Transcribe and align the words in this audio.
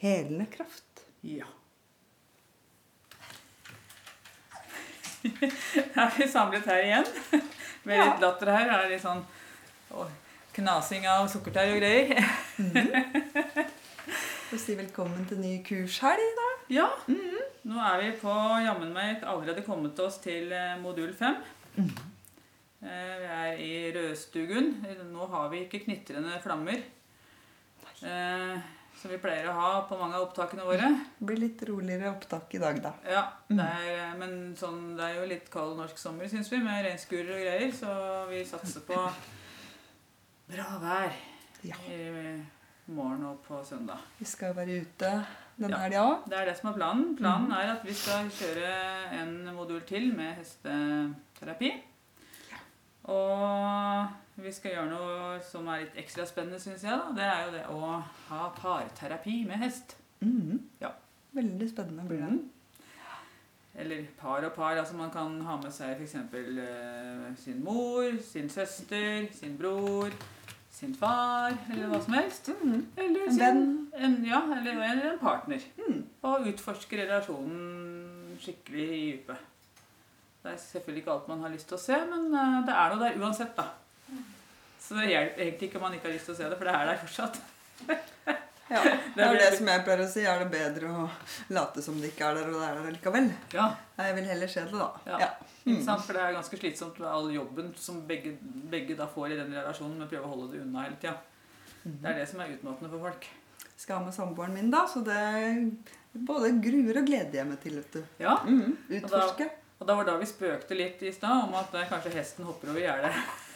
helende 0.00 0.46
kraft. 0.52 1.04
Ja. 1.26 1.46
Da 5.94 6.06
er 6.06 6.14
vi 6.16 6.26
samlet 6.30 6.64
her 6.70 6.82
igjen. 6.84 7.08
Med 7.84 7.96
Ja. 7.98 8.04
litt 8.10 8.20
latter 8.24 8.50
her. 8.54 8.70
Er 8.78 8.88
litt 8.90 9.02
sånn 9.04 9.20
å, 9.92 10.06
knasing 10.56 11.06
av 11.08 11.28
sukkertøy 11.32 11.74
og 11.74 11.80
greier. 11.80 12.20
Og 14.50 14.58
si 14.58 14.74
velkommen 14.74 15.22
til 15.30 15.38
ny 15.38 15.52
kurshelg, 15.62 16.30
da. 16.38 16.46
Ja. 16.74 16.86
Nå 17.06 17.76
er 17.86 18.00
vi 18.02 18.08
på 18.18 18.32
jammen 18.64 18.90
meg 18.96 19.22
allerede 19.22 19.62
kommet 19.62 19.98
oss 20.02 20.16
til 20.24 20.50
eh, 20.56 20.72
modul 20.82 21.12
5. 21.14 21.36
Eh, 21.78 21.86
Vi 22.80 23.28
er 23.36 23.60
i 23.62 23.70
rødstugun. 23.94 24.72
Nå 25.12 25.28
har 25.30 25.46
vi 25.52 25.62
ikke 25.68 25.84
knitrende 25.84 26.40
flammer. 26.42 26.82
eh, 28.02 28.56
Som 29.00 29.10
vi 29.14 29.16
pleier 29.22 29.46
å 29.48 29.54
ha 29.56 29.68
på 29.88 29.96
mange 29.96 30.18
av 30.18 30.26
opptakene 30.26 30.64
våre. 30.68 30.88
Det 31.16 31.24
blir 31.30 31.38
litt 31.40 31.62
roligere 31.64 32.10
opptak 32.12 32.52
i 32.54 32.58
dag, 32.60 32.82
da. 32.84 32.90
Ja, 33.08 33.22
det 33.48 33.64
er, 33.64 34.10
men 34.20 34.34
sånn, 34.60 34.94
det 34.98 35.06
er 35.06 35.14
jo 35.22 35.28
litt 35.30 35.48
kald 35.52 35.78
norsk 35.78 35.96
sommer, 36.00 36.28
syns 36.28 36.50
vi, 36.52 36.58
med 36.60 36.84
regnskurer 36.84 37.32
og 37.32 37.40
greier. 37.46 37.72
Så 37.72 37.94
vi 38.28 38.42
satser 38.44 38.84
på 38.84 38.98
bra 40.50 40.66
vær 40.82 41.12
Ja. 41.64 41.76
i 41.88 42.42
morgen 42.92 43.24
og 43.30 43.40
på 43.46 43.62
søndag. 43.64 43.98
Vi 44.18 44.24
skal 44.28 44.52
være 44.56 44.80
ute 44.82 45.10
denne 45.56 45.70
Ja. 45.76 45.78
helga 45.86 46.04
òg. 46.04 46.28
Det 46.28 46.38
er 46.38 46.44
det 46.50 46.56
som 46.60 46.70
er 46.70 46.76
planen. 46.78 47.16
Planen 47.16 47.52
er 47.52 47.72
at 47.76 47.84
vi 47.84 47.94
skal 47.94 48.28
kjøre 48.28 49.12
en 49.22 49.54
modul 49.54 49.80
til 49.88 50.12
med 50.16 50.36
hesteterapi. 50.36 51.72
Og 53.10 54.06
vi 54.44 54.52
skal 54.54 54.76
gjøre 54.76 54.90
noe 54.90 55.40
som 55.44 55.66
er 55.68 55.84
litt 55.84 55.98
ekstra 56.00 56.24
spennende, 56.28 56.60
syns 56.62 56.84
jeg. 56.86 56.94
da. 56.96 57.10
Det 57.16 57.26
er 57.26 57.42
jo 57.44 57.52
det 57.56 57.64
å 57.74 57.90
ha 58.30 58.48
parterapi 58.56 59.42
med 59.48 59.58
hest. 59.64 59.96
Mhm. 60.20 60.60
Ja. 60.80 60.92
Veldig 61.32 61.68
spennende 61.70 62.06
blir 62.08 62.22
det. 62.24 62.30
Mhm. 62.30 62.48
Eller 63.80 64.06
par 64.18 64.44
og 64.44 64.52
par. 64.52 64.76
altså 64.76 64.96
Man 64.96 65.10
kan 65.10 65.40
ha 65.40 65.56
med 65.56 65.72
seg 65.72 65.96
f.eks. 65.96 66.14
Uh, 66.14 67.36
sin 67.36 67.64
mor, 67.64 68.18
sin 68.22 68.48
søster, 68.48 69.28
sin 69.32 69.56
bror, 69.56 70.10
sin 70.70 70.94
far, 70.94 71.54
eller 71.72 71.86
hva 71.88 72.00
som 72.04 72.14
helst. 72.14 72.50
Mhm. 72.62 72.86
Eller 72.96 73.26
En 73.26 73.32
sin, 73.32 73.40
venn. 73.40 73.90
En, 73.94 74.24
ja, 74.26 74.42
eller, 74.42 74.72
eller 74.72 75.12
en 75.12 75.18
partner. 75.18 75.60
Mhm. 75.78 76.04
Og 76.22 76.46
utforske 76.52 76.98
relasjonen 77.04 78.36
skikkelig 78.40 78.88
i 78.90 79.12
dypet. 79.12 79.36
Det 80.42 80.52
er 80.54 80.56
selvfølgelig 80.62 81.02
ikke 81.04 81.12
alt 81.14 81.28
man 81.28 81.42
har 81.44 81.52
lyst 81.52 81.68
til 81.68 81.76
å 81.76 81.82
se, 81.82 81.96
men 82.10 82.28
eh, 82.32 82.58
det 82.66 82.74
er 82.82 82.94
noe 82.94 83.02
der 83.04 83.18
uansett, 83.20 83.56
da. 83.58 83.66
Så 84.80 84.96
det 84.96 85.10
hjelper 85.10 85.42
egentlig 85.44 85.68
ikke 85.68 85.76
om 85.78 85.84
man 85.86 85.94
ikke 85.98 86.08
har 86.08 86.14
lyst 86.16 86.30
til 86.30 86.34
å 86.34 86.38
se 86.38 86.48
det, 86.48 86.56
for 86.58 86.70
det 86.70 86.74
er 86.78 86.88
der 86.88 87.00
fortsatt. 87.02 87.40
Ja, 88.70 88.80
det 89.16 89.24
er 89.26 89.36
det 89.36 89.50
som 89.58 89.68
jeg 89.68 89.82
pleier 89.86 90.02
å 90.04 90.08
si. 90.10 90.22
Er 90.30 90.40
det 90.44 90.48
bedre 90.52 90.90
å 90.94 91.04
late 91.52 91.82
som 91.84 91.96
det 92.00 92.12
ikke 92.12 92.28
er 92.30 92.38
der, 92.38 92.48
og 92.52 92.56
det 92.60 92.68
er 92.70 92.78
der 92.80 92.94
likevel? 92.96 93.28
Ja, 93.56 93.66
Jeg 94.00 94.16
vil 94.16 94.28
heller 94.30 94.50
se 94.52 94.64
det, 94.64 94.78
da. 94.80 94.88
Ja. 95.10 95.30
ikke 95.66 95.84
sant? 95.84 96.04
For 96.06 96.16
det 96.16 96.22
er 96.24 96.36
ganske 96.38 96.60
slitsomt 96.62 97.00
med 97.02 97.10
all 97.10 97.28
jobben 97.34 97.72
som 97.78 98.00
begge, 98.08 98.36
begge 98.72 98.96
da 98.98 99.08
får 99.10 99.34
i 99.34 99.40
den 99.42 99.52
relasjonen, 99.58 99.98
men 100.00 100.08
prøve 100.10 100.24
å 100.28 100.32
holde 100.32 100.52
det 100.54 100.62
unna 100.64 100.86
hele 100.86 100.96
tida. 101.02 101.16
Det 101.84 102.10
er 102.12 102.20
det 102.22 102.28
som 102.30 102.40
er 102.44 102.54
utmattende 102.56 102.92
for 102.94 103.04
folk. 103.10 103.26
Skal 103.80 103.96
ha 103.98 104.04
med 104.06 104.14
samboeren 104.16 104.54
min, 104.56 104.70
da, 104.72 104.86
så 104.88 105.00
det 105.04 105.20
både 106.26 106.50
gruer 106.64 106.98
og 107.00 107.06
gleder 107.08 107.40
jeg 107.42 107.48
meg 107.48 107.60
til. 107.62 107.76
vet 107.80 107.98
du. 107.98 108.02
Ja, 108.22 108.38
Mm. 108.46 108.76
Utforske. 109.00 109.50
Og 109.80 109.86
da 109.88 109.96
var 109.96 110.04
da 110.04 110.16
vi 110.20 110.28
spøkte 110.28 110.76
litt 110.76 111.00
i 111.08 111.12
stad 111.12 111.46
om 111.46 111.54
at 111.56 111.72
eh, 111.74 111.88
kanskje 111.88 112.12
hesten 112.18 112.48
hopper 112.48 112.74
over 112.74 112.84
gjerdet. 112.84 113.14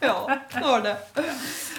Ja, 0.00 0.38
det 0.52 0.60
var 0.64 0.80
det. 0.80 0.92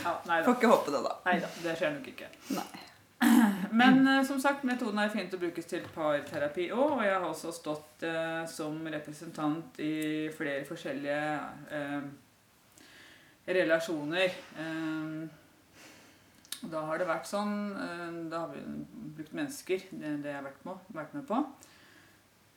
Ja. 0.03 0.11
Får 0.45 0.51
ikke 0.53 0.69
håpe 0.69 0.91
det, 0.93 0.99
da. 1.01 1.13
Nei 1.25 1.33
da, 1.41 1.47
det 1.63 1.71
skjer 1.79 1.95
nok 1.95 2.09
ikke. 2.11 2.27
Nei. 2.53 2.83
Men 3.81 4.07
eh, 4.07 4.23
som 4.27 4.39
sagt, 4.41 4.65
metoden 4.67 4.99
er 5.01 5.11
fint 5.13 5.33
å 5.33 5.39
brukes 5.41 5.67
til 5.69 5.85
parterapi 5.95 6.67
òg. 6.73 6.99
Og 6.99 7.03
jeg 7.05 7.15
har 7.15 7.27
også 7.27 7.53
stått 7.55 8.05
eh, 8.07 8.43
som 8.51 8.77
representant 8.93 9.79
i 9.81 9.93
flere 10.37 10.65
forskjellige 10.69 11.23
eh, 11.79 12.05
relasjoner. 13.57 14.37
Eh, 14.63 15.23
da 16.71 16.85
har 16.87 17.01
det 17.01 17.09
vært 17.09 17.27
sånn 17.27 17.55
eh, 17.75 18.09
Da 18.31 18.45
har 18.45 18.53
vi 18.53 18.61
brukt 19.17 19.33
mennesker, 19.35 19.83
det, 19.91 20.17
det 20.23 20.31
jeg 20.31 20.39
har 20.39 20.47
vært 20.47 20.67
med, 20.67 20.89
vært 20.95 21.17
med 21.17 21.27
på. 21.27 21.41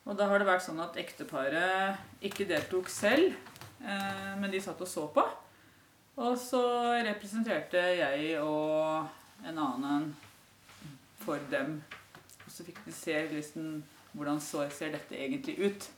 Og 0.06 0.14
da 0.18 0.28
har 0.30 0.38
det 0.38 0.46
vært 0.46 0.64
sånn 0.64 0.78
at 0.84 0.96
ekteparet 1.02 2.22
ikke 2.24 2.46
deltok 2.46 2.88
selv, 2.92 3.34
eh, 3.82 4.32
men 4.38 4.52
de 4.52 4.62
satt 4.62 4.80
og 4.80 4.90
så 4.90 5.08
på. 5.12 5.24
Og 6.22 6.38
så 6.40 6.62
representerte 7.04 7.82
jeg 7.98 8.38
og 8.40 9.44
en 9.44 9.58
annen 9.58 10.08
for 11.24 11.42
dem. 11.50 11.80
Og 12.46 12.52
så 12.54 12.64
fikk 12.64 12.78
de 12.86 12.94
se 12.94 13.18
liksom, 13.34 13.80
hvordan 14.14 14.40
så 14.40 14.64
ser 14.72 14.94
dette 14.94 15.18
egentlig 15.18 15.58
ut. 15.60 15.88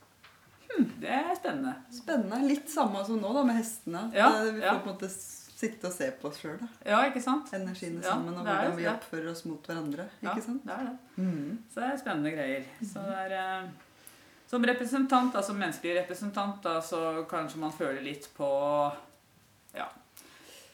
Det 1.02 1.10
er 1.10 1.34
spennende. 1.36 1.75
Spennende. 1.92 2.40
Litt 2.48 2.70
samme 2.70 3.04
som 3.06 3.20
nå, 3.20 3.30
da, 3.34 3.44
med 3.46 3.60
hestene. 3.60 4.08
Ja, 4.16 4.30
vi 4.44 4.56
får 4.58 4.64
ja. 4.66 4.75
på 4.78 4.88
en 4.88 4.96
måte 4.96 5.10
sitte 5.58 5.88
og 5.88 5.94
se 5.94 6.08
på 6.20 6.28
oss 6.30 6.38
sjøl. 6.42 6.60
Ja, 6.86 7.00
ikke 7.08 7.22
sant? 7.25 7.50
Energiene 7.56 8.02
Ja, 8.02 8.12
sammen, 8.12 8.36
og 8.36 8.46
er 8.46 8.52
hvordan 8.52 8.78
vi 8.78 8.86
oppfører 8.90 9.32
oss 9.32 9.42
mot 9.48 9.64
hverandre. 9.66 10.06
Ja, 10.22 10.32
Ikke 10.32 10.44
sant? 10.44 10.62
det 10.66 10.76
er 10.76 10.86
det. 10.86 10.96
Mm. 11.16 11.58
Så 11.72 11.82
det 11.82 11.88
er 11.88 12.00
spennende 12.02 12.34
greier. 12.36 12.69
Så 12.92 13.02
det 13.08 13.16
er, 13.25 13.34
eh, 13.40 13.88
som 14.48 14.64
representant, 14.64 15.44
som 15.44 15.59
menneskelig 15.60 15.94
representant, 16.03 16.62
da, 16.64 16.81
så 16.82 17.25
kanskje 17.28 17.60
man 17.60 17.72
føler 17.72 18.03
litt 18.03 18.31
på 18.36 18.48
Ja. 19.76 19.88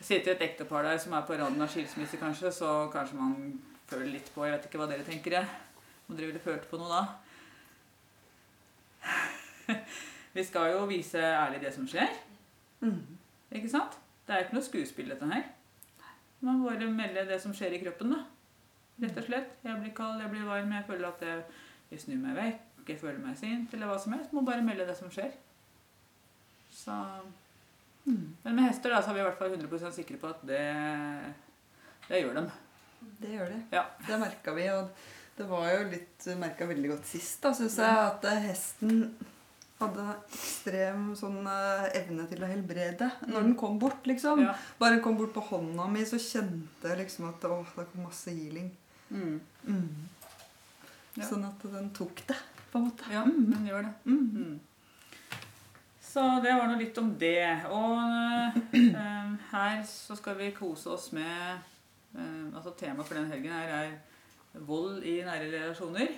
Sitter 0.05 0.35
et 0.35 0.43
ektepar 0.45 0.85
der 0.85 0.99
som 1.01 1.15
er 1.17 1.25
på 1.25 1.37
randen 1.39 1.63
av 1.65 1.71
skilsmisse, 1.73 2.21
kanskje, 2.21 2.53
så 2.53 2.91
kanskje 2.93 3.17
man 3.19 3.61
føler 3.89 4.13
litt 4.13 4.29
på 4.35 4.45
Jeg 4.45 4.53
vet 4.53 4.67
ikke 4.69 4.79
hva 4.79 4.89
dere 4.91 5.07
tenker, 5.07 5.33
jeg. 5.41 5.47
Om 6.09 6.17
dere 6.17 6.29
ville 6.29 6.45
følt 6.45 6.69
på 6.71 6.79
noe 6.79 6.91
da? 6.93 7.03
Vi 10.37 10.45
skal 10.45 10.75
jo 10.75 10.85
vise 10.91 11.19
ærlig 11.19 11.63
det 11.63 11.73
som 11.75 11.87
skjer. 11.89 12.11
Mm. 12.85 13.01
Ikke 13.55 13.71
sant? 13.73 13.99
Det 14.27 14.35
er 14.35 14.45
ikke 14.45 14.59
noe 14.59 14.67
skuespill, 14.67 15.11
dette 15.11 15.31
her. 15.31 15.45
Man 16.45 16.63
bare 16.63 16.91
melde 16.91 17.27
det 17.29 17.41
som 17.41 17.55
skjer 17.57 17.75
i 17.75 17.81
kroppen, 17.83 18.13
da. 18.13 18.21
Rett 19.03 19.19
og 19.19 19.27
slett. 19.27 19.57
Jeg 19.65 19.81
blir 19.81 19.95
kald, 19.97 20.21
jeg 20.21 20.31
blir 20.31 20.47
varm, 20.47 20.73
jeg 20.75 20.87
føler 20.87 21.09
at 21.09 21.25
jeg, 21.25 21.43
jeg 21.91 22.03
snur 22.05 22.21
meg 22.21 22.37
vekk, 22.39 22.74
jeg 22.93 23.01
føler 23.01 23.21
meg 23.23 23.39
sint, 23.39 23.73
eller 23.75 23.91
hva 23.91 23.97
som 24.03 24.15
helst. 24.17 24.35
Må 24.37 24.45
bare 24.47 24.65
melde 24.65 24.87
det 24.89 24.97
som 24.99 25.11
skjer. 25.13 25.33
Så 26.75 26.95
mm. 28.05 28.27
Men 28.43 28.55
med 28.55 28.67
hester 28.69 28.93
da, 28.93 29.01
så 29.03 29.13
er 29.13 29.19
vi 29.19 29.25
i 29.25 29.27
hvert 29.29 29.41
fall 29.41 29.57
100% 29.57 29.97
sikre 29.97 30.21
på 30.21 30.31
at 30.33 30.43
det, 30.49 30.63
det 32.09 32.25
gjør 32.25 32.41
dem. 32.43 32.49
Det 33.21 33.37
gjør 33.37 33.53
de. 33.53 33.61
Ja. 33.75 33.85
Det 34.07 34.19
merka 34.21 34.57
vi. 34.57 34.67
Og 34.75 34.91
det 35.37 35.47
var 35.51 35.71
jo 35.73 35.87
litt 35.93 36.27
merka 36.41 36.67
veldig 36.71 36.93
godt 36.95 37.09
sist, 37.11 37.41
da, 37.43 37.55
syns 37.57 37.79
jeg, 37.81 38.03
at 38.09 38.27
eh, 38.31 38.45
hesten 38.51 39.07
hadde 39.81 40.05
ekstrem 40.13 41.09
sånn 41.19 41.41
eh, 41.51 41.87
evne 42.01 42.27
til 42.31 42.45
å 42.45 42.51
helbrede. 42.51 43.11
Når 43.27 43.49
den 43.49 43.57
kom 43.59 43.79
bort, 43.83 44.07
liksom. 44.09 44.45
Ja. 44.47 44.55
Bare 44.79 44.97
den 44.97 45.05
kom 45.05 45.19
bort 45.19 45.35
på 45.35 45.43
hånda 45.51 45.89
mi, 45.91 46.05
så 46.07 46.21
kjente 46.23 46.93
jeg 46.93 47.03
liksom 47.03 47.29
at 47.33 47.47
åh, 47.51 47.75
det 47.77 47.89
kom 47.91 48.07
masse 48.07 48.35
healing. 48.35 48.71
Mm. 49.11 49.41
Mm. 49.67 49.89
Ja. 51.15 51.27
Sånn 51.29 51.45
at 51.47 51.67
den 51.71 51.91
tok 51.95 52.25
det, 52.29 52.37
på 52.75 52.81
en 52.83 52.89
måte. 52.91 53.07
ja, 53.15 53.23
den 53.25 53.67
gjør 53.71 53.87
det. 53.87 53.93
Mm. 54.05 54.31
Mm. 54.35 54.61
Så 56.05 56.25
det 56.45 56.53
var 56.55 56.69
nå 56.71 56.77
litt 56.79 56.99
om 57.01 57.09
det. 57.19 57.39
Og 57.71 57.97
eh, 58.75 59.31
her 59.55 59.81
så 59.89 60.15
skal 60.19 60.37
vi 60.39 60.51
kose 60.55 60.91
oss 60.95 61.09
med 61.17 61.57
eh, 62.15 62.45
Altså 62.55 62.75
temaet 62.79 63.07
for 63.09 63.19
den 63.19 63.31
helgen 63.33 63.51
her 63.55 63.73
er 63.81 64.61
vold 64.69 65.03
i 65.03 65.17
nære 65.27 65.49
relasjoner. 65.51 66.13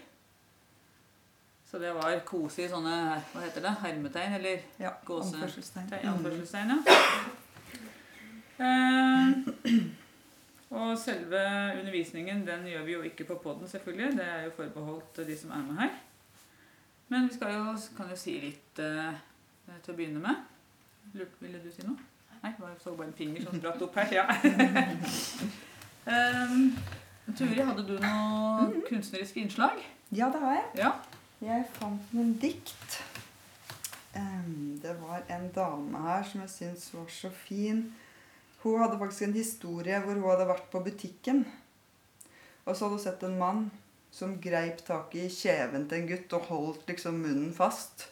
Så 1.67 1.81
det 1.82 1.94
var 1.97 2.19
kose 2.29 2.62
i 2.67 2.69
sånne 2.70 2.93
hva 3.32 3.41
heter 3.43 3.64
det, 3.64 3.73
hermetegn, 3.82 4.37
eller 4.38 4.61
Ja, 4.79 4.93
Gåse- 5.08 5.35
anførselstegn. 5.41 5.88
Mm. 5.93 6.12
anførselstegn. 6.12 6.75
Ja. 6.76 6.97
Eh, 8.67 9.32
og 10.76 10.93
selve 10.99 11.41
undervisningen 11.81 12.44
den 12.47 12.64
gjør 12.70 12.85
vi 12.87 12.93
jo 12.97 13.03
ikke 13.06 13.25
på 13.29 13.35
poden, 13.43 13.69
selvfølgelig. 13.69 14.12
Det 14.19 14.26
er 14.29 14.44
jo 14.47 14.55
forbeholdt 14.56 15.20
de 15.26 15.37
som 15.38 15.50
er 15.56 15.64
med 15.67 15.81
her. 15.82 15.91
Men 17.08 17.29
vi 17.29 17.38
jo, 17.53 17.76
kan 17.97 18.11
jo 18.11 18.17
si 18.19 18.35
litt 18.43 18.81
eh, 18.82 19.19
til 19.85 19.93
å 19.93 19.97
begynne 19.97 20.23
med. 20.23 20.43
Lurt, 21.14 21.37
ville 21.41 21.61
du 21.62 21.69
si 21.70 21.85
noe? 21.87 21.99
Nei, 22.43 22.53
jeg 22.53 22.81
så 22.82 22.94
bare 22.94 23.08
en 23.08 23.17
finger 23.17 23.44
som 23.47 23.58
spratt 23.58 23.82
opp 23.87 23.99
her. 23.99 24.12
Ja. 24.14 24.25
um, 26.06 26.73
Turi, 27.38 27.61
hadde 27.62 27.85
du 27.87 27.94
noe 28.03 28.82
kunstneriske 28.88 29.43
innslag? 29.43 29.79
Ja, 30.14 30.29
det 30.35 30.43
har 30.43 30.58
jeg. 30.58 30.67
Ja. 30.82 30.91
Jeg 31.43 31.64
fant 31.76 32.12
noen 32.17 32.35
dikt. 32.43 32.99
Um, 34.17 34.76
Det 34.82 34.94
var 35.00 35.23
en 35.31 35.49
dame 35.55 36.03
her 36.06 36.26
som 36.26 36.43
jeg 36.44 36.53
syntes 36.55 36.91
var 36.94 37.08
så 37.12 37.31
fin. 37.31 37.87
Hun 38.62 38.81
hadde 38.82 38.99
faktisk 38.99 39.26
en 39.26 39.38
historie 39.38 39.99
hvor 40.03 40.14
hun 40.14 40.31
hadde 40.31 40.47
vært 40.49 40.70
på 40.73 40.82
butikken. 40.87 41.44
Og 42.64 42.75
så 42.75 42.87
hadde 42.87 42.97
hun 42.99 43.05
sett 43.05 43.26
en 43.26 43.38
mann 43.38 43.67
som 44.16 44.36
greip 44.40 44.80
tak 44.86 45.14
i 45.18 45.26
kjeven 45.28 45.84
til 45.88 46.00
en 46.00 46.06
gutt 46.08 46.36
og 46.38 46.46
holdt 46.50 46.88
liksom 46.88 47.18
munnen 47.20 47.52
fast. 47.56 48.08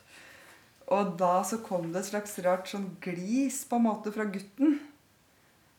Og 0.92 1.14
da 1.16 1.38
så 1.48 1.62
kom 1.64 1.92
det 1.92 2.02
et 2.02 2.10
slags 2.10 2.36
rart 2.44 2.68
sånn 2.68 2.90
glis 3.04 3.62
på 3.68 3.78
en 3.80 3.86
måte 3.86 4.12
fra 4.12 4.26
gutten. 4.28 4.76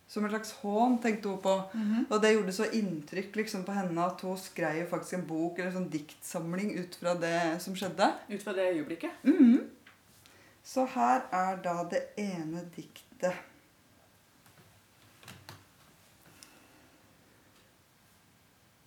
Som 0.10 0.26
en 0.26 0.32
slags 0.34 0.52
hån, 0.62 1.00
tenkte 1.02 1.30
hun 1.30 1.42
på. 1.42 1.54
Og 2.10 2.20
det 2.22 2.34
gjorde 2.34 2.54
så 2.54 2.68
inntrykk 2.78 3.38
liksom 3.42 3.64
på 3.66 3.74
henne 3.74 4.06
at 4.06 4.22
hun 4.26 4.38
skrev 4.38 4.84
faktisk 4.90 5.18
en 5.18 5.28
bok 5.30 5.58
eller 5.60 5.72
en 5.72 5.80
sånn 5.80 5.90
diktsamling 5.94 6.74
ut 6.78 6.98
fra 7.02 7.16
det 7.22 7.62
som 7.62 7.78
skjedde. 7.78 8.12
Ut 8.30 8.44
fra 8.44 8.54
det 8.58 8.70
øyeblikket. 8.74 9.12
Mhm. 9.26 9.70
Så 10.66 10.86
her 10.96 11.28
er 11.32 11.58
da 11.62 11.84
det 11.90 12.08
ene 12.18 12.66
diktet. 12.76 13.34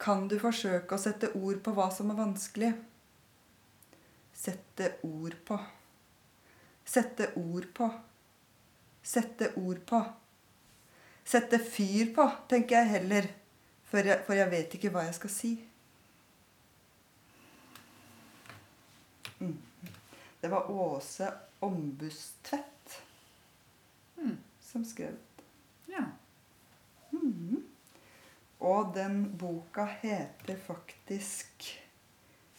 Kan 0.08 0.22
du 0.25 0.38
forsøke 0.40 0.96
å 0.96 1.00
sette 1.02 1.28
ord 1.37 1.58
på 1.60 1.72
hva 1.76 1.90
som 1.93 2.08
er 2.08 2.16
vanskelig? 2.16 2.70
Sette 4.32 4.94
ord 5.05 5.34
på. 5.44 5.58
Sette 6.88 7.26
ord 7.37 7.66
på. 7.76 7.88
Sette 9.05 9.50
ord 9.60 9.82
på. 9.90 10.00
Sette 11.28 11.58
fyr 11.60 12.14
på, 12.16 12.25
tenker 12.49 12.78
jeg 12.78 12.93
heller, 12.94 13.28
for 13.90 14.08
jeg, 14.08 14.22
for 14.25 14.38
jeg 14.40 14.49
vet 14.55 14.78
ikke 14.78 14.94
hva 14.94 15.05
jeg 15.10 15.19
skal 15.19 15.34
si. 15.34 15.52
Mm. 19.43 19.58
Det 20.40 20.50
var 20.56 20.70
Åse 20.72 21.28
Ombustvedt 21.60 23.00
Mm. 24.16 24.38
som 24.72 24.84
skrev 24.84 25.14
Ja. 25.88 26.05
Mhm. 27.12 27.62
Og 28.69 28.93
den 28.94 29.23
boka 29.41 29.87
heter 30.03 30.59
faktisk 30.67 31.69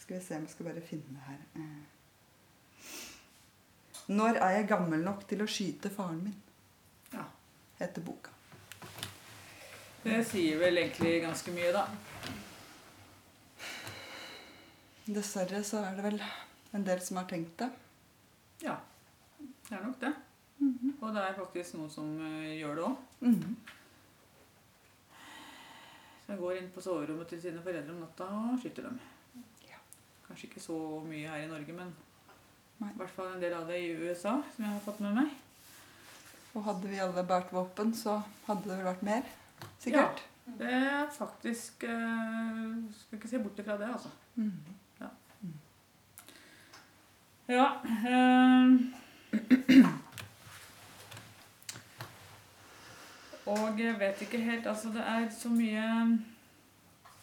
Skal 0.00 0.16
vi 0.16 0.22
se 0.24 0.36
om 0.36 0.46
jeg 0.46 0.50
skal 0.54 0.66
bare 0.66 0.82
finne 0.82 1.14
det 1.14 1.24
her. 1.28 1.40
Eh. 1.54 1.80
Når 4.10 4.40
er 4.42 4.56
jeg 4.56 4.68
gammel 4.72 5.04
nok 5.06 5.22
til 5.30 5.44
å 5.44 5.46
skyte 5.46 5.90
faren 5.94 6.22
min? 6.24 6.38
Ja. 7.12 7.28
heter 7.78 8.02
boka. 8.02 8.32
Det 10.02 10.16
sier 10.26 10.58
vel 10.58 10.80
egentlig 10.80 11.20
ganske 11.22 11.52
mye, 11.54 11.70
da. 11.76 11.84
Dessverre 15.10 15.60
så 15.66 15.84
er 15.84 15.98
det 15.98 16.06
vel 16.08 16.18
en 16.74 16.86
del 16.86 17.02
som 17.04 17.20
har 17.20 17.28
tenkt 17.30 17.54
det. 17.60 17.68
Ja. 18.64 18.78
Det 19.38 19.76
er 19.76 19.84
nok 19.84 20.00
det. 20.00 20.14
Og 21.00 21.14
det 21.14 21.22
er 21.22 21.36
faktisk 21.38 21.76
noen 21.78 21.92
som 21.92 22.08
eh, 22.24 22.56
gjør 22.58 22.80
det 22.80 22.88
òg. 22.88 23.04
Mhm. 23.28 23.54
Som 26.30 26.38
går 26.38 26.60
inn 26.60 26.68
på 26.70 26.82
soverommet 26.84 27.26
til 27.26 27.40
sine 27.42 27.58
foreldre 27.64 27.90
om 27.90 28.04
natta 28.04 28.26
og 28.30 28.58
skyter 28.62 28.84
dem. 28.86 28.98
Ja. 29.66 29.80
Kanskje 30.28 30.46
ikke 30.46 30.60
så 30.62 30.76
mye 31.02 31.26
her 31.26 31.42
i 31.42 31.48
Norge, 31.50 31.74
men 31.74 31.88
Nei. 32.78 32.92
i 32.92 32.98
hvert 33.00 33.16
fall 33.16 33.32
en 33.32 33.40
del 33.42 33.56
av 33.56 33.64
det 33.66 33.80
i 33.82 33.88
USA, 33.98 34.36
som 34.54 34.62
jeg 34.62 34.70
har 34.70 34.84
fått 34.84 35.00
med 35.02 35.16
meg. 35.16 35.32
Og 36.54 36.62
hadde 36.68 36.86
vi 36.92 37.00
alle 37.02 37.24
båret 37.26 37.50
våpen, 37.50 37.90
så 37.98 38.20
hadde 38.46 38.68
det 38.68 38.76
vel 38.76 38.86
vært 38.92 39.02
mer. 39.10 39.26
Sikkert. 39.82 40.22
Ja, 40.22 40.54
Det 40.60 40.70
er 40.70 41.10
faktisk 41.14 41.84
eh, 41.86 42.70
Skal 43.00 43.18
ikke 43.18 43.28
se 43.30 43.38
bort 43.42 43.58
ifra 43.58 43.76
det, 43.78 43.90
altså. 43.90 44.10
Mm. 44.36 44.52
Ja. 47.50 47.66
eh, 48.06 49.86
og 53.50 53.80
jeg 53.80 53.96
vet 54.00 54.22
ikke 54.22 54.38
helt 54.44 54.66
Altså, 54.66 54.92
det 54.94 55.02
er 55.06 55.26
så 55.34 55.48
mye 55.48 55.86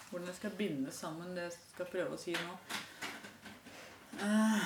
Hvordan 0.09 0.27
jeg 0.27 0.35
skal 0.35 0.51
binde 0.57 0.91
sammen 0.91 1.35
det 1.35 1.43
jeg 1.43 1.55
skal 1.73 1.89
prøve 1.91 2.15
å 2.15 2.19
si 2.19 2.31
nå. 2.31 2.53
Eh, 4.17 4.61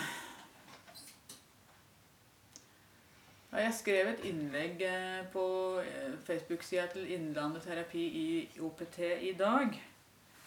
jeg 3.52 3.74
skrev 3.76 4.12
et 4.12 4.22
innlegg 4.30 4.84
eh, 4.86 5.24
på 5.34 5.46
eh, 5.82 6.14
Facebook-sida 6.28 6.86
til 6.94 7.10
Innlandet 7.12 7.66
terapi 7.66 8.04
i 8.22 8.28
OPT 8.62 9.00
i 9.22 9.34
dag. 9.40 9.74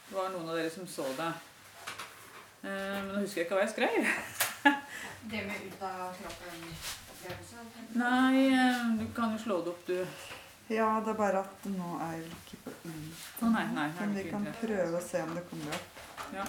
Det 0.07 0.17
var 0.17 0.31
noen 0.33 0.49
av 0.49 0.57
dere 0.57 0.71
som 0.73 0.87
så 0.89 1.05
det. 1.19 1.33
Men 2.63 3.11
nå 3.11 3.19
husker 3.21 3.43
jeg 3.43 3.49
ikke 3.49 3.59
hva 3.59 3.67
jeg 3.67 3.75
skrev. 3.75 4.07
Det 5.31 5.43
med 5.45 5.67
ut 5.67 5.83
av 5.85 6.15
kroppen-opplevelse? 6.17 7.67
Nei, 7.99 8.49
du 9.01 9.05
kan 9.17 9.35
jo 9.35 9.43
slå 9.43 9.61
det 9.65 9.75
opp, 9.75 9.85
du. 9.89 10.41
Ja, 10.69 11.01
det 11.05 11.13
er 11.13 11.19
bare 11.19 11.43
at 11.45 11.65
nå 11.69 11.89
er 12.01 12.15
vel 12.23 12.31
ikke 12.39 12.63
på 12.65 12.73
Å 12.73 12.93
Oh, 13.45 13.51
nei, 13.53 13.65
nei. 13.77 13.89
Men 13.99 14.15
vi 14.17 14.23
kan 14.31 14.47
interesse. 14.47 14.67
prøve 14.67 14.97
å 14.97 15.03
se 15.05 15.21
om 15.23 15.35
det 15.37 15.43
kommer 15.51 15.75
opp. 15.77 15.99
Ja. 16.33 16.45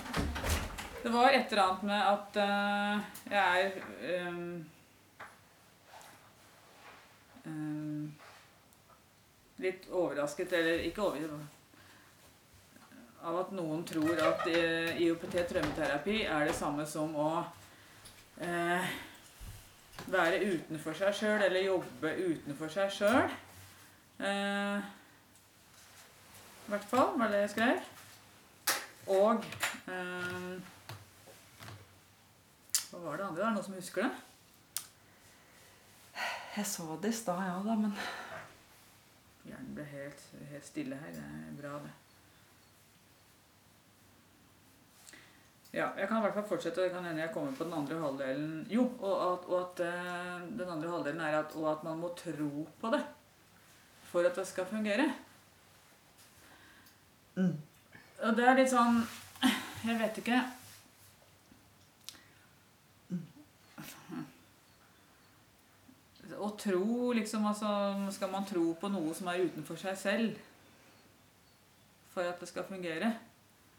Det 1.04 1.12
var 1.12 1.34
et 1.36 1.52
eller 1.52 1.64
annet 1.64 1.84
med 1.90 2.02
at 2.12 2.38
uh, 2.40 2.96
jeg 3.30 3.66
er 3.66 4.30
um, 4.30 4.66
um, 7.46 8.16
litt 9.62 9.90
overrasket, 9.92 10.56
eller 10.62 10.86
ikke 10.88 11.04
overrasket, 11.10 11.52
av 13.26 13.40
at 13.44 13.52
noen 13.58 13.84
tror 13.86 14.24
at 14.30 14.48
uh, 14.48 15.02
IOPT 15.02 15.36
traumeterapi 15.52 16.22
er 16.24 16.48
det 16.48 16.56
samme 16.56 16.88
som 16.88 17.12
å 17.20 17.30
uh, 17.44 18.96
være 20.08 20.40
utenfor 20.46 20.96
seg 20.98 21.20
sjøl 21.20 21.42
eller 21.50 21.68
jobbe 21.68 22.16
utenfor 22.32 22.72
seg 22.80 22.96
sjøl. 22.96 23.36
Eh, 24.20 24.78
I 26.66 26.72
hvert 26.72 26.88
fall 26.88 27.18
var 27.20 27.34
det 27.34 27.42
jeg 27.44 27.50
skrev. 27.56 27.82
Og 29.12 29.44
eh, 29.92 30.54
Hva 32.90 33.02
var 33.04 33.18
det 33.20 33.26
andre? 33.26 33.42
Er 33.42 33.50
det 33.50 33.56
noen 33.58 33.66
som 33.68 33.76
husker 33.76 34.08
det? 34.08 34.14
Jeg 36.56 36.68
så 36.72 36.96
det 37.04 37.12
i 37.12 37.18
stad, 37.18 37.42
ja 37.44 37.58
da, 37.66 37.76
men 37.76 37.92
Hjernen 39.46 39.74
ble 39.76 39.84
helt, 39.90 40.22
helt 40.50 40.66
stille 40.66 40.96
her. 40.98 41.12
Det 41.12 41.26
er 41.26 41.58
bra, 41.60 41.76
det. 41.84 41.92
Ja, 45.76 45.90
jeg 46.00 46.08
kan 46.08 46.18
i 46.18 46.24
hvert 46.24 46.38
fall 46.40 46.48
fortsette. 46.54 46.86
Det 46.88 46.94
kan 46.94 47.04
hende 47.04 47.20
jeg 47.20 47.34
kommer 47.36 47.52
på 47.52 47.68
den 47.68 47.76
andre 47.76 48.00
halvdelen. 48.00 48.64
Jo, 48.72 48.88
og 49.04 49.16
at, 49.26 49.46
og 49.52 49.60
at 49.60 49.84
eh, 49.84 50.48
den 50.56 50.72
andre 50.72 50.90
halvdelen 50.94 51.22
er 51.22 51.42
at, 51.42 51.56
og 51.60 51.68
at 51.74 51.84
man 51.84 52.00
må 52.00 52.14
tro 52.16 52.64
på 52.80 52.96
det 52.96 53.04
for 54.16 54.24
at 54.24 54.36
det 54.36 54.48
skal 54.48 54.66
fungere. 54.66 55.14
mm. 57.36 57.56
Og 58.24 58.38
det 58.38 58.46
er 58.48 58.56
litt 58.56 58.72
sånn 58.72 59.02
Jeg 59.84 59.98
vet 60.00 60.20
ikke. 60.22 60.38
Å 66.40 66.48
tro, 66.60 67.12
liksom 67.18 67.44
altså 67.52 67.74
Skal 68.16 68.32
man 68.32 68.48
tro 68.48 68.64
på 68.80 68.94
noe 68.94 69.12
som 69.20 69.28
er 69.34 69.44
utenfor 69.50 69.84
seg 69.84 70.00
selv 70.00 70.40
for 72.16 72.24
at 72.24 72.40
det 72.40 72.48
skal 72.48 72.64
fungere? 72.72 73.12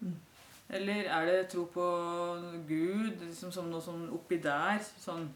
Mm. 0.05 0.19
Eller 0.77 1.09
er 1.17 1.27
det 1.31 1.49
tro 1.49 1.65
på 1.73 1.89
Gud 2.69 3.25
liksom 3.25 3.57
som 3.57 3.73
noe 3.73 3.81
sånn 3.81 4.11
oppi 4.13 4.37
der? 4.45 4.85
Sånn 5.01 5.31